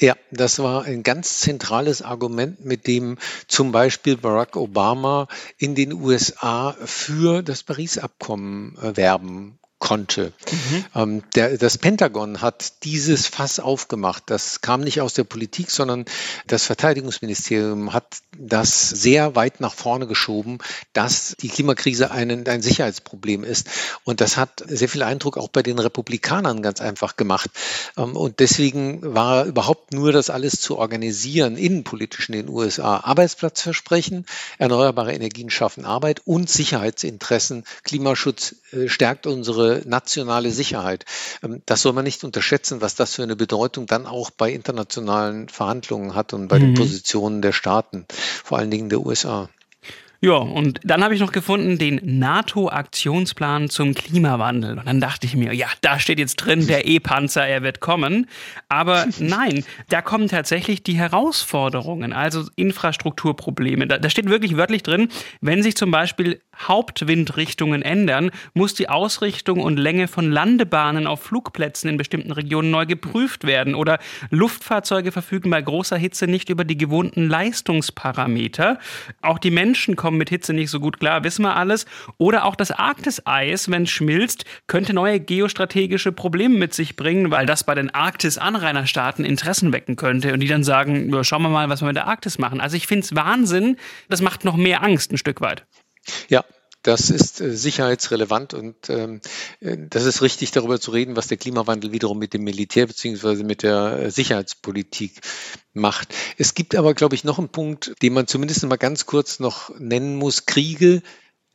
Ja, 0.00 0.16
das 0.32 0.58
war 0.58 0.84
ein 0.84 1.04
ganz 1.04 1.38
zentrales 1.38 2.02
Argument, 2.02 2.64
mit 2.64 2.88
dem 2.88 3.16
zum 3.46 3.70
Beispiel 3.70 4.16
Barack 4.16 4.56
Obama 4.56 5.28
in 5.56 5.76
den 5.76 5.92
USA 5.92 6.76
für 6.84 7.42
das 7.42 7.62
Paris-Abkommen 7.62 8.76
äh, 8.78 8.96
werben 8.96 9.58
konnte. 9.78 10.32
Mhm. 10.50 10.84
Ähm, 10.94 11.22
der, 11.34 11.56
das 11.56 11.78
Pentagon 11.78 12.42
hat 12.42 12.84
dieses 12.84 13.26
Fass 13.26 13.60
aufgemacht. 13.60 14.24
Das 14.26 14.60
kam 14.60 14.80
nicht 14.80 15.00
aus 15.00 15.14
der 15.14 15.24
Politik, 15.24 15.70
sondern 15.70 16.04
das 16.46 16.64
Verteidigungsministerium 16.64 17.92
hat 17.92 18.18
das 18.36 18.88
sehr 18.88 19.36
weit 19.36 19.60
nach 19.60 19.74
vorne 19.74 20.06
geschoben, 20.06 20.58
dass 20.92 21.36
die 21.40 21.48
Klimakrise 21.48 22.10
ein, 22.10 22.46
ein 22.48 22.62
Sicherheitsproblem 22.62 23.44
ist. 23.44 23.68
Und 24.04 24.20
das 24.20 24.36
hat 24.36 24.64
sehr 24.66 24.88
viel 24.88 25.02
Eindruck 25.02 25.38
auch 25.38 25.48
bei 25.48 25.62
den 25.62 25.78
Republikanern 25.78 26.60
ganz 26.60 26.80
einfach 26.80 27.16
gemacht. 27.16 27.50
Ähm, 27.96 28.16
und 28.16 28.40
deswegen 28.40 29.14
war 29.14 29.44
überhaupt 29.44 29.92
nur 29.92 30.10
das 30.10 30.28
alles 30.28 30.60
zu 30.60 30.76
organisieren, 30.76 31.56
innenpolitisch 31.56 32.28
in 32.28 32.34
den 32.34 32.48
USA. 32.48 32.98
Arbeitsplatzversprechen, 33.04 34.26
erneuerbare 34.58 35.12
Energien 35.12 35.50
schaffen 35.50 35.84
Arbeit 35.84 36.22
und 36.24 36.50
Sicherheitsinteressen. 36.50 37.64
Klimaschutz 37.84 38.56
äh, 38.72 38.88
stärkt 38.88 39.26
unsere 39.26 39.67
nationale 39.84 40.50
Sicherheit. 40.50 41.04
Ähm, 41.42 41.62
das 41.66 41.82
soll 41.82 41.92
man 41.92 42.04
nicht 42.04 42.24
unterschätzen, 42.24 42.80
was 42.80 42.94
das 42.94 43.14
für 43.14 43.22
eine 43.22 43.36
Bedeutung 43.36 43.86
dann 43.86 44.06
auch 44.06 44.30
bei 44.30 44.50
internationalen 44.50 45.48
Verhandlungen 45.48 46.14
hat 46.14 46.32
und 46.32 46.48
bei 46.48 46.58
mhm. 46.58 46.62
den 46.62 46.74
Positionen 46.74 47.42
der 47.42 47.52
Staaten, 47.52 48.06
vor 48.44 48.58
allen 48.58 48.70
Dingen 48.70 48.88
der 48.88 49.00
USA. 49.00 49.48
Ja, 50.20 50.34
und 50.34 50.80
dann 50.82 51.04
habe 51.04 51.14
ich 51.14 51.20
noch 51.20 51.30
gefunden 51.30 51.78
den 51.78 52.00
NATO-Aktionsplan 52.18 53.70
zum 53.70 53.94
Klimawandel. 53.94 54.76
Und 54.76 54.86
dann 54.86 55.00
dachte 55.00 55.26
ich 55.26 55.36
mir, 55.36 55.54
ja, 55.54 55.68
da 55.80 56.00
steht 56.00 56.18
jetzt 56.18 56.36
drin, 56.36 56.66
der 56.66 56.88
E-Panzer, 56.88 57.46
er 57.46 57.62
wird 57.62 57.78
kommen. 57.78 58.26
Aber 58.68 59.06
nein, 59.20 59.64
da 59.90 60.02
kommen 60.02 60.26
tatsächlich 60.26 60.82
die 60.82 60.96
Herausforderungen, 60.96 62.12
also 62.12 62.46
Infrastrukturprobleme. 62.56 63.86
Da, 63.86 63.98
da 63.98 64.10
steht 64.10 64.28
wirklich 64.28 64.56
wörtlich 64.56 64.82
drin, 64.82 65.08
wenn 65.40 65.62
sich 65.62 65.76
zum 65.76 65.92
Beispiel 65.92 66.40
Hauptwindrichtungen 66.66 67.82
ändern, 67.82 68.32
muss 68.54 68.74
die 68.74 68.88
Ausrichtung 68.88 69.60
und 69.60 69.76
Länge 69.76 70.08
von 70.08 70.32
Landebahnen 70.32 71.06
auf 71.06 71.22
Flugplätzen 71.22 71.88
in 71.90 71.96
bestimmten 71.96 72.32
Regionen 72.32 72.72
neu 72.72 72.86
geprüft 72.86 73.46
werden. 73.46 73.76
Oder 73.76 74.00
Luftfahrzeuge 74.30 75.12
verfügen 75.12 75.50
bei 75.50 75.62
großer 75.62 75.96
Hitze 75.96 76.26
nicht 76.26 76.50
über 76.50 76.64
die 76.64 76.76
gewohnten 76.76 77.28
Leistungsparameter. 77.28 78.80
Auch 79.22 79.38
die 79.38 79.52
Menschen 79.52 79.94
kommen 79.94 80.07
mit 80.16 80.30
Hitze 80.30 80.52
nicht 80.52 80.70
so 80.70 80.80
gut 80.80 80.98
klar, 81.00 81.24
wissen 81.24 81.42
wir 81.42 81.56
alles. 81.56 81.86
Oder 82.16 82.44
auch 82.44 82.56
das 82.56 82.70
Arktiseis, 82.70 83.70
wenn 83.70 83.82
es 83.82 83.90
schmilzt, 83.90 84.44
könnte 84.66 84.94
neue 84.94 85.20
geostrategische 85.20 86.12
Probleme 86.12 86.56
mit 86.56 86.74
sich 86.74 86.96
bringen, 86.96 87.30
weil 87.30 87.46
das 87.46 87.64
bei 87.64 87.74
den 87.74 87.90
Arktis-Anrainerstaaten 87.90 89.24
Interessen 89.24 89.72
wecken 89.72 89.96
könnte 89.96 90.32
und 90.32 90.40
die 90.40 90.48
dann 90.48 90.64
sagen, 90.64 91.12
schauen 91.24 91.42
wir 91.42 91.48
mal, 91.48 91.68
was 91.68 91.82
wir 91.82 91.86
mit 91.86 91.96
der 91.96 92.06
Arktis 92.06 92.38
machen. 92.38 92.60
Also 92.60 92.76
ich 92.76 92.86
finde 92.86 93.04
es 93.04 93.14
Wahnsinn, 93.14 93.76
das 94.08 94.22
macht 94.22 94.44
noch 94.44 94.56
mehr 94.56 94.82
Angst 94.82 95.12
ein 95.12 95.18
Stück 95.18 95.40
weit. 95.40 95.66
Ja, 96.28 96.44
das 96.88 97.10
ist 97.10 97.42
äh, 97.42 97.54
sicherheitsrelevant 97.54 98.54
und 98.54 98.88
ähm, 98.88 99.20
äh, 99.60 99.76
das 99.90 100.06
ist 100.06 100.22
richtig, 100.22 100.52
darüber 100.52 100.80
zu 100.80 100.90
reden, 100.90 101.16
was 101.16 101.26
der 101.26 101.36
Klimawandel 101.36 101.92
wiederum 101.92 102.18
mit 102.18 102.32
dem 102.32 102.44
Militär 102.44 102.86
beziehungsweise 102.86 103.44
mit 103.44 103.62
der 103.62 103.98
äh, 103.98 104.10
Sicherheitspolitik 104.10 105.20
macht. 105.74 106.14
Es 106.38 106.54
gibt 106.54 106.74
aber, 106.74 106.94
glaube 106.94 107.14
ich, 107.14 107.24
noch 107.24 107.38
einen 107.38 107.50
Punkt, 107.50 107.94
den 108.00 108.14
man 108.14 108.26
zumindest 108.26 108.64
mal 108.64 108.76
ganz 108.76 109.04
kurz 109.04 109.38
noch 109.38 109.78
nennen 109.78 110.16
muss. 110.16 110.46
Kriege, 110.46 111.02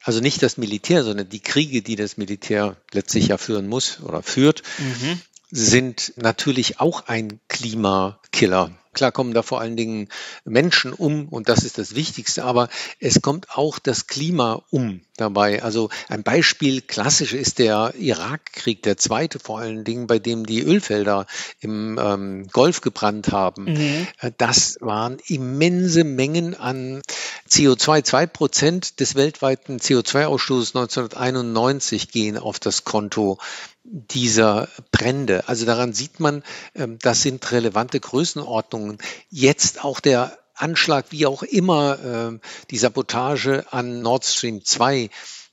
also 0.04 0.20
nicht 0.20 0.44
das 0.44 0.58
Militär, 0.58 1.04
sondern 1.04 1.30
die 1.30 1.42
Kriege, 1.42 1.82
die 1.82 1.96
das 1.96 2.18
Militär 2.18 2.78
letztlich 2.92 3.30
ja 3.30 3.40
führen 3.40 3.68
muss 3.68 4.02
oder 4.02 4.22
führt, 4.22 4.62
mhm. 4.78 5.20
sind 5.50 6.14
natürlich 6.16 6.80
auch 6.80 7.08
ein 7.08 7.40
Klimakiller. 7.48 8.78
Klar 8.94 9.12
kommen 9.12 9.34
da 9.34 9.42
vor 9.42 9.62
allen 9.62 9.76
Dingen 9.76 10.10
Menschen 10.46 10.94
um 10.94 11.28
und 11.28 11.50
das 11.50 11.64
ist 11.64 11.78
das 11.78 11.96
Wichtigste, 11.96 12.44
aber 12.44 12.70
es 13.00 13.22
kommt 13.22 13.50
auch 13.52 13.80
das 13.80 14.08
Klima 14.08 14.64
um 14.70 15.02
dabei. 15.18 15.62
Also 15.64 15.90
ein 16.10 16.24
Beispiel 16.24 16.82
klassisch 16.82 17.34
ist 17.34 17.60
der 17.60 17.94
Irakkrieg, 17.98 18.82
der 18.84 18.98
zweite 18.98 19.40
vor 19.40 19.60
allen 19.60 19.84
Dingen, 19.84 20.08
bei 20.08 20.20
dem 20.20 20.46
die 20.46 20.62
Ölfelder 20.62 21.28
im 21.60 22.00
ähm, 22.02 22.48
Golf 22.52 22.82
gebrannt 22.82 23.32
haben. 23.32 23.66
Mhm. 23.66 24.08
Äh, 24.22 24.32
das 24.38 24.78
waren 24.82 25.18
immense 25.28 26.04
Mengen 26.04 26.56
an 26.56 27.02
CO2. 27.50 28.04
Zwei 28.04 28.26
Prozent 28.26 29.00
des 29.00 29.16
weltweiten 29.16 29.78
CO2-Ausstoßes 29.78 30.76
1991 30.76 32.10
gehen 32.10 32.38
auf 32.38 32.60
das 32.60 32.84
Konto 32.84 33.38
dieser 33.86 34.70
Brände. 34.92 35.48
Also 35.48 35.66
daran 35.66 35.94
sieht 35.94 36.20
man, 36.20 36.44
ähm, 36.74 36.98
das 37.02 37.22
sind 37.22 37.52
relevante 37.52 38.00
Größenordnungen. 38.00 38.83
Jetzt 39.30 39.84
auch 39.84 40.00
der 40.00 40.38
Anschlag, 40.56 41.08
wie 41.10 41.26
auch 41.26 41.44
immer, 41.44 41.98
ähm, 42.04 42.42
die 42.70 42.78
Sabotage 42.78 43.66
an 43.72 44.02
Nord 44.02 44.26
Stream 44.26 44.64
2 44.64 45.10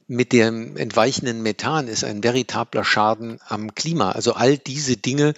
mit 0.06 0.32
dem 0.32 0.76
entweichenden 0.76 1.42
Methan 1.42 1.88
ist 1.88 2.04
ein 2.04 2.22
veritabler 2.22 2.84
Schaden 2.84 3.40
am 3.46 3.74
Klima. 3.74 4.12
Also 4.12 4.32
all 4.32 4.58
diese 4.58 4.96
Dinge 4.96 5.34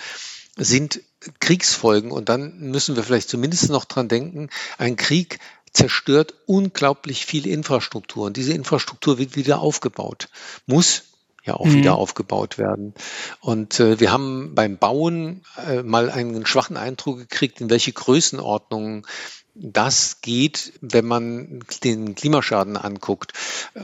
sind 0.56 1.00
Kriegsfolgen 1.40 2.10
und 2.10 2.28
dann 2.28 2.58
müssen 2.58 2.96
wir 2.96 3.04
vielleicht 3.04 3.28
zumindest 3.28 3.68
noch 3.70 3.84
dran 3.84 4.08
denken, 4.08 4.48
ein 4.78 4.96
Krieg 4.96 5.38
zerstört 5.72 6.34
unglaublich 6.46 7.24
viel 7.26 7.46
Infrastruktur 7.46 8.26
und 8.26 8.36
diese 8.36 8.52
Infrastruktur 8.52 9.18
wird 9.18 9.36
wieder 9.36 9.60
aufgebaut, 9.60 10.28
muss 10.66 11.04
ja 11.42 11.54
auch 11.54 11.66
mhm. 11.66 11.74
wieder 11.74 11.96
aufgebaut 11.96 12.58
werden. 12.58 12.94
Und 13.40 13.80
äh, 13.80 13.98
wir 14.00 14.12
haben 14.12 14.54
beim 14.54 14.78
Bauen 14.78 15.42
äh, 15.66 15.82
mal 15.82 16.10
einen 16.10 16.46
schwachen 16.46 16.76
Eindruck 16.76 17.18
gekriegt, 17.18 17.60
in 17.60 17.70
welche 17.70 17.92
Größenordnungen 17.92 19.06
das 19.54 20.20
geht, 20.22 20.72
wenn 20.80 21.06
man 21.06 21.60
den 21.84 22.14
Klimaschaden 22.14 22.76
anguckt. 22.76 23.32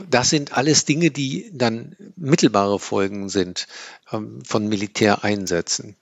Das 0.09 0.29
sind 0.29 0.57
alles 0.57 0.85
Dinge, 0.85 1.11
die 1.11 1.51
dann 1.53 1.95
mittelbare 2.15 2.79
Folgen 2.79 3.29
sind 3.29 3.67
ähm, 4.11 4.41
von 4.45 4.67
Militäreinsätzen. 4.67 5.95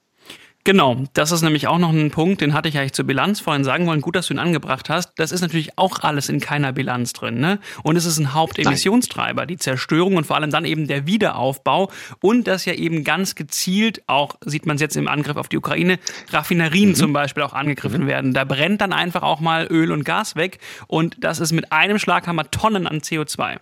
Genau, 0.68 0.98
das 1.14 1.32
ist 1.32 1.40
nämlich 1.40 1.66
auch 1.66 1.78
noch 1.78 1.94
ein 1.94 2.10
Punkt, 2.10 2.42
den 2.42 2.52
hatte 2.52 2.68
ich 2.68 2.76
eigentlich 2.76 2.92
zur 2.92 3.06
Bilanz 3.06 3.40
vorhin 3.40 3.64
sagen 3.64 3.86
wollen. 3.86 4.02
Gut, 4.02 4.16
dass 4.16 4.26
du 4.26 4.34
ihn 4.34 4.38
angebracht 4.38 4.90
hast. 4.90 5.14
Das 5.16 5.32
ist 5.32 5.40
natürlich 5.40 5.78
auch 5.78 6.00
alles 6.00 6.28
in 6.28 6.40
keiner 6.40 6.74
Bilanz 6.74 7.14
drin. 7.14 7.40
Ne? 7.40 7.58
Und 7.82 7.96
es 7.96 8.04
ist 8.04 8.18
ein 8.18 8.34
Hauptemissionstreiber, 8.34 9.46
die 9.46 9.56
Zerstörung 9.56 10.16
und 10.16 10.26
vor 10.26 10.36
allem 10.36 10.50
dann 10.50 10.66
eben 10.66 10.86
der 10.86 11.06
Wiederaufbau. 11.06 11.90
Und 12.20 12.46
das 12.46 12.66
ja 12.66 12.74
eben 12.74 13.02
ganz 13.02 13.34
gezielt, 13.34 14.02
auch 14.08 14.34
sieht 14.44 14.66
man 14.66 14.74
es 14.74 14.82
jetzt 14.82 14.98
im 14.98 15.08
Angriff 15.08 15.38
auf 15.38 15.48
die 15.48 15.56
Ukraine, 15.56 15.98
Raffinerien 16.32 16.90
mhm. 16.90 16.96
zum 16.96 17.12
Beispiel 17.14 17.44
auch 17.44 17.54
angegriffen 17.54 18.02
mhm. 18.02 18.08
werden. 18.08 18.34
Da 18.34 18.44
brennt 18.44 18.82
dann 18.82 18.92
einfach 18.92 19.22
auch 19.22 19.40
mal 19.40 19.68
Öl 19.70 19.90
und 19.90 20.04
Gas 20.04 20.36
weg. 20.36 20.58
Und 20.86 21.16
das 21.18 21.40
ist 21.40 21.52
mit 21.52 21.72
einem 21.72 21.98
Schlag 21.98 22.26
haben 22.26 22.36
wir 22.36 22.50
Tonnen 22.50 22.86
an 22.86 22.98
CO2. 22.98 23.56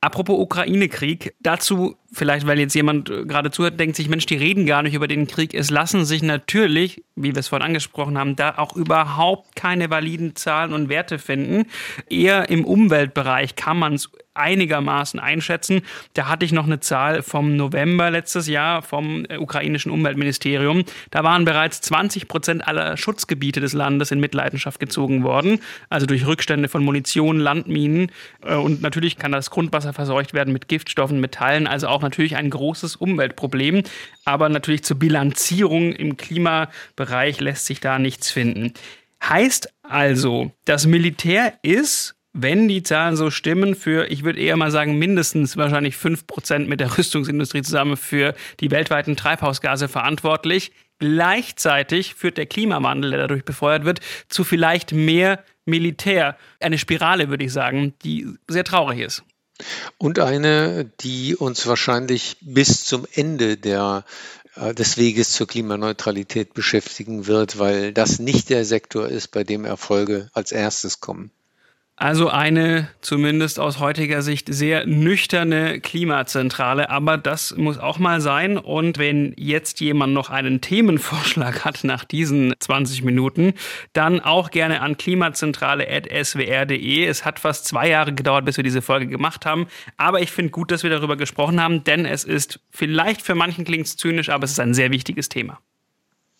Apropos 0.00 0.38
Ukraine-Krieg, 0.38 1.34
dazu 1.40 1.96
vielleicht 2.12 2.46
weil 2.46 2.58
jetzt 2.58 2.74
jemand 2.74 3.10
äh, 3.10 3.24
gerade 3.24 3.50
zuhört, 3.50 3.80
denkt 3.80 3.96
sich, 3.96 4.08
Mensch, 4.08 4.26
die 4.26 4.36
reden 4.36 4.66
gar 4.66 4.82
nicht 4.82 4.94
über 4.94 5.08
den 5.08 5.26
Krieg. 5.26 5.54
Es 5.54 5.70
lassen 5.70 6.04
sich 6.04 6.22
natürlich, 6.22 7.02
wie 7.14 7.34
wir 7.34 7.40
es 7.40 7.48
vorhin 7.48 7.66
angesprochen 7.66 8.18
haben, 8.18 8.36
da 8.36 8.56
auch 8.58 8.76
überhaupt 8.76 9.56
keine 9.56 9.90
validen 9.90 10.36
Zahlen 10.36 10.72
und 10.72 10.88
Werte 10.88 11.18
finden. 11.18 11.64
Eher 12.08 12.50
im 12.50 12.64
Umweltbereich 12.64 13.56
kann 13.56 13.78
man 13.78 13.94
es 13.94 14.10
einigermaßen 14.36 15.20
einschätzen. 15.20 15.82
Da 16.14 16.28
hatte 16.28 16.44
ich 16.44 16.52
noch 16.52 16.66
eine 16.66 16.80
Zahl 16.80 17.22
vom 17.22 17.56
November 17.56 18.10
letztes 18.10 18.46
Jahr 18.46 18.82
vom 18.82 19.24
äh, 19.28 19.38
ukrainischen 19.38 19.90
Umweltministerium. 19.92 20.84
Da 21.10 21.24
waren 21.24 21.44
bereits 21.44 21.80
20 21.80 22.28
Prozent 22.28 22.66
aller 22.66 22.96
Schutzgebiete 22.96 23.60
des 23.60 23.72
Landes 23.72 24.10
in 24.10 24.20
Mitleidenschaft 24.20 24.80
gezogen 24.80 25.22
worden, 25.22 25.60
also 25.88 26.06
durch 26.06 26.26
Rückstände 26.26 26.68
von 26.68 26.84
Munition, 26.84 27.38
Landminen. 27.38 28.10
Äh, 28.42 28.54
und 28.54 28.82
natürlich 28.82 29.16
kann 29.16 29.32
das 29.32 29.50
Grundwasser 29.50 29.92
verseucht 29.92 30.34
werden 30.34 30.52
mit 30.52 30.68
Giftstoffen, 30.68 31.20
Metallen, 31.20 31.66
also 31.66 31.88
auch 31.88 32.02
natürlich 32.02 32.36
ein 32.36 32.50
großes 32.50 32.96
Umweltproblem. 32.96 33.82
Aber 34.24 34.48
natürlich 34.48 34.84
zur 34.84 34.98
Bilanzierung 34.98 35.92
im 35.92 36.16
Klimabereich 36.16 37.40
lässt 37.40 37.66
sich 37.66 37.80
da 37.80 37.98
nichts 37.98 38.30
finden. 38.30 38.72
Heißt 39.24 39.72
also, 39.82 40.52
das 40.64 40.86
Militär 40.86 41.54
ist 41.62 42.15
wenn 42.38 42.68
die 42.68 42.82
Zahlen 42.82 43.16
so 43.16 43.30
stimmen, 43.30 43.74
für, 43.74 44.10
ich 44.10 44.22
würde 44.22 44.40
eher 44.40 44.56
mal 44.56 44.70
sagen, 44.70 44.98
mindestens 44.98 45.56
wahrscheinlich 45.56 45.94
5% 45.94 46.66
mit 46.66 46.80
der 46.80 46.96
Rüstungsindustrie 46.96 47.62
zusammen 47.62 47.96
für 47.96 48.34
die 48.60 48.70
weltweiten 48.70 49.16
Treibhausgase 49.16 49.88
verantwortlich. 49.88 50.72
Gleichzeitig 50.98 52.14
führt 52.14 52.38
der 52.38 52.46
Klimawandel, 52.46 53.10
der 53.10 53.20
dadurch 53.20 53.44
befeuert 53.44 53.84
wird, 53.84 54.00
zu 54.28 54.44
vielleicht 54.44 54.92
mehr 54.92 55.42
Militär. 55.64 56.36
Eine 56.60 56.78
Spirale, 56.78 57.28
würde 57.30 57.44
ich 57.44 57.52
sagen, 57.52 57.94
die 58.04 58.26
sehr 58.48 58.64
traurig 58.64 59.00
ist. 59.00 59.22
Und 59.96 60.18
eine, 60.18 60.90
die 61.00 61.34
uns 61.34 61.66
wahrscheinlich 61.66 62.36
bis 62.42 62.84
zum 62.84 63.06
Ende 63.14 63.56
der 63.56 64.04
äh, 64.56 64.74
des 64.74 64.98
Weges 64.98 65.32
zur 65.32 65.46
Klimaneutralität 65.46 66.54
beschäftigen 66.54 67.26
wird, 67.26 67.58
weil 67.58 67.92
das 67.92 68.18
nicht 68.18 68.50
der 68.50 68.64
Sektor 68.64 69.08
ist, 69.08 69.28
bei 69.28 69.44
dem 69.44 69.64
Erfolge 69.64 70.28
als 70.34 70.52
erstes 70.52 71.00
kommen. 71.00 71.30
Also 71.98 72.28
eine 72.28 72.90
zumindest 73.00 73.58
aus 73.58 73.80
heutiger 73.80 74.20
Sicht 74.20 74.52
sehr 74.52 74.86
nüchterne 74.86 75.80
Klimazentrale, 75.80 76.90
aber 76.90 77.16
das 77.16 77.56
muss 77.56 77.78
auch 77.78 77.98
mal 77.98 78.20
sein. 78.20 78.58
Und 78.58 78.98
wenn 78.98 79.32
jetzt 79.38 79.80
jemand 79.80 80.12
noch 80.12 80.28
einen 80.28 80.60
Themenvorschlag 80.60 81.64
hat 81.64 81.84
nach 81.84 82.04
diesen 82.04 82.52
20 82.58 83.02
Minuten, 83.02 83.54
dann 83.94 84.20
auch 84.20 84.50
gerne 84.50 84.82
an 84.82 84.98
klimazentrale.swr.de. 84.98 87.06
Es 87.06 87.24
hat 87.24 87.38
fast 87.38 87.64
zwei 87.64 87.88
Jahre 87.88 88.12
gedauert, 88.12 88.44
bis 88.44 88.58
wir 88.58 88.64
diese 88.64 88.82
Folge 88.82 89.06
gemacht 89.06 89.46
haben. 89.46 89.66
Aber 89.96 90.20
ich 90.20 90.30
finde 90.30 90.50
gut, 90.50 90.70
dass 90.70 90.82
wir 90.82 90.90
darüber 90.90 91.16
gesprochen 91.16 91.62
haben, 91.62 91.82
denn 91.82 92.04
es 92.04 92.24
ist 92.24 92.60
vielleicht 92.68 93.22
für 93.22 93.34
manchen 93.34 93.64
klingt 93.64 93.86
es 93.86 93.96
zynisch, 93.96 94.28
aber 94.28 94.44
es 94.44 94.50
ist 94.50 94.60
ein 94.60 94.74
sehr 94.74 94.90
wichtiges 94.90 95.30
Thema. 95.30 95.60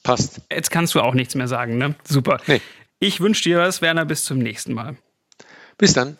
Passt. 0.02 0.42
Jetzt 0.52 0.70
kannst 0.70 0.94
du 0.94 1.00
auch 1.00 1.14
nichts 1.14 1.34
mehr 1.34 1.48
sagen, 1.48 1.78
ne? 1.78 1.94
Super. 2.04 2.42
Nee. 2.46 2.60
Ich 2.98 3.20
wünsche 3.20 3.42
dir 3.42 3.58
was, 3.58 3.80
Werner, 3.80 4.04
bis 4.04 4.26
zum 4.26 4.36
nächsten 4.38 4.74
Mal. 4.74 4.98
Bis 5.78 5.92
dann. 5.92 6.16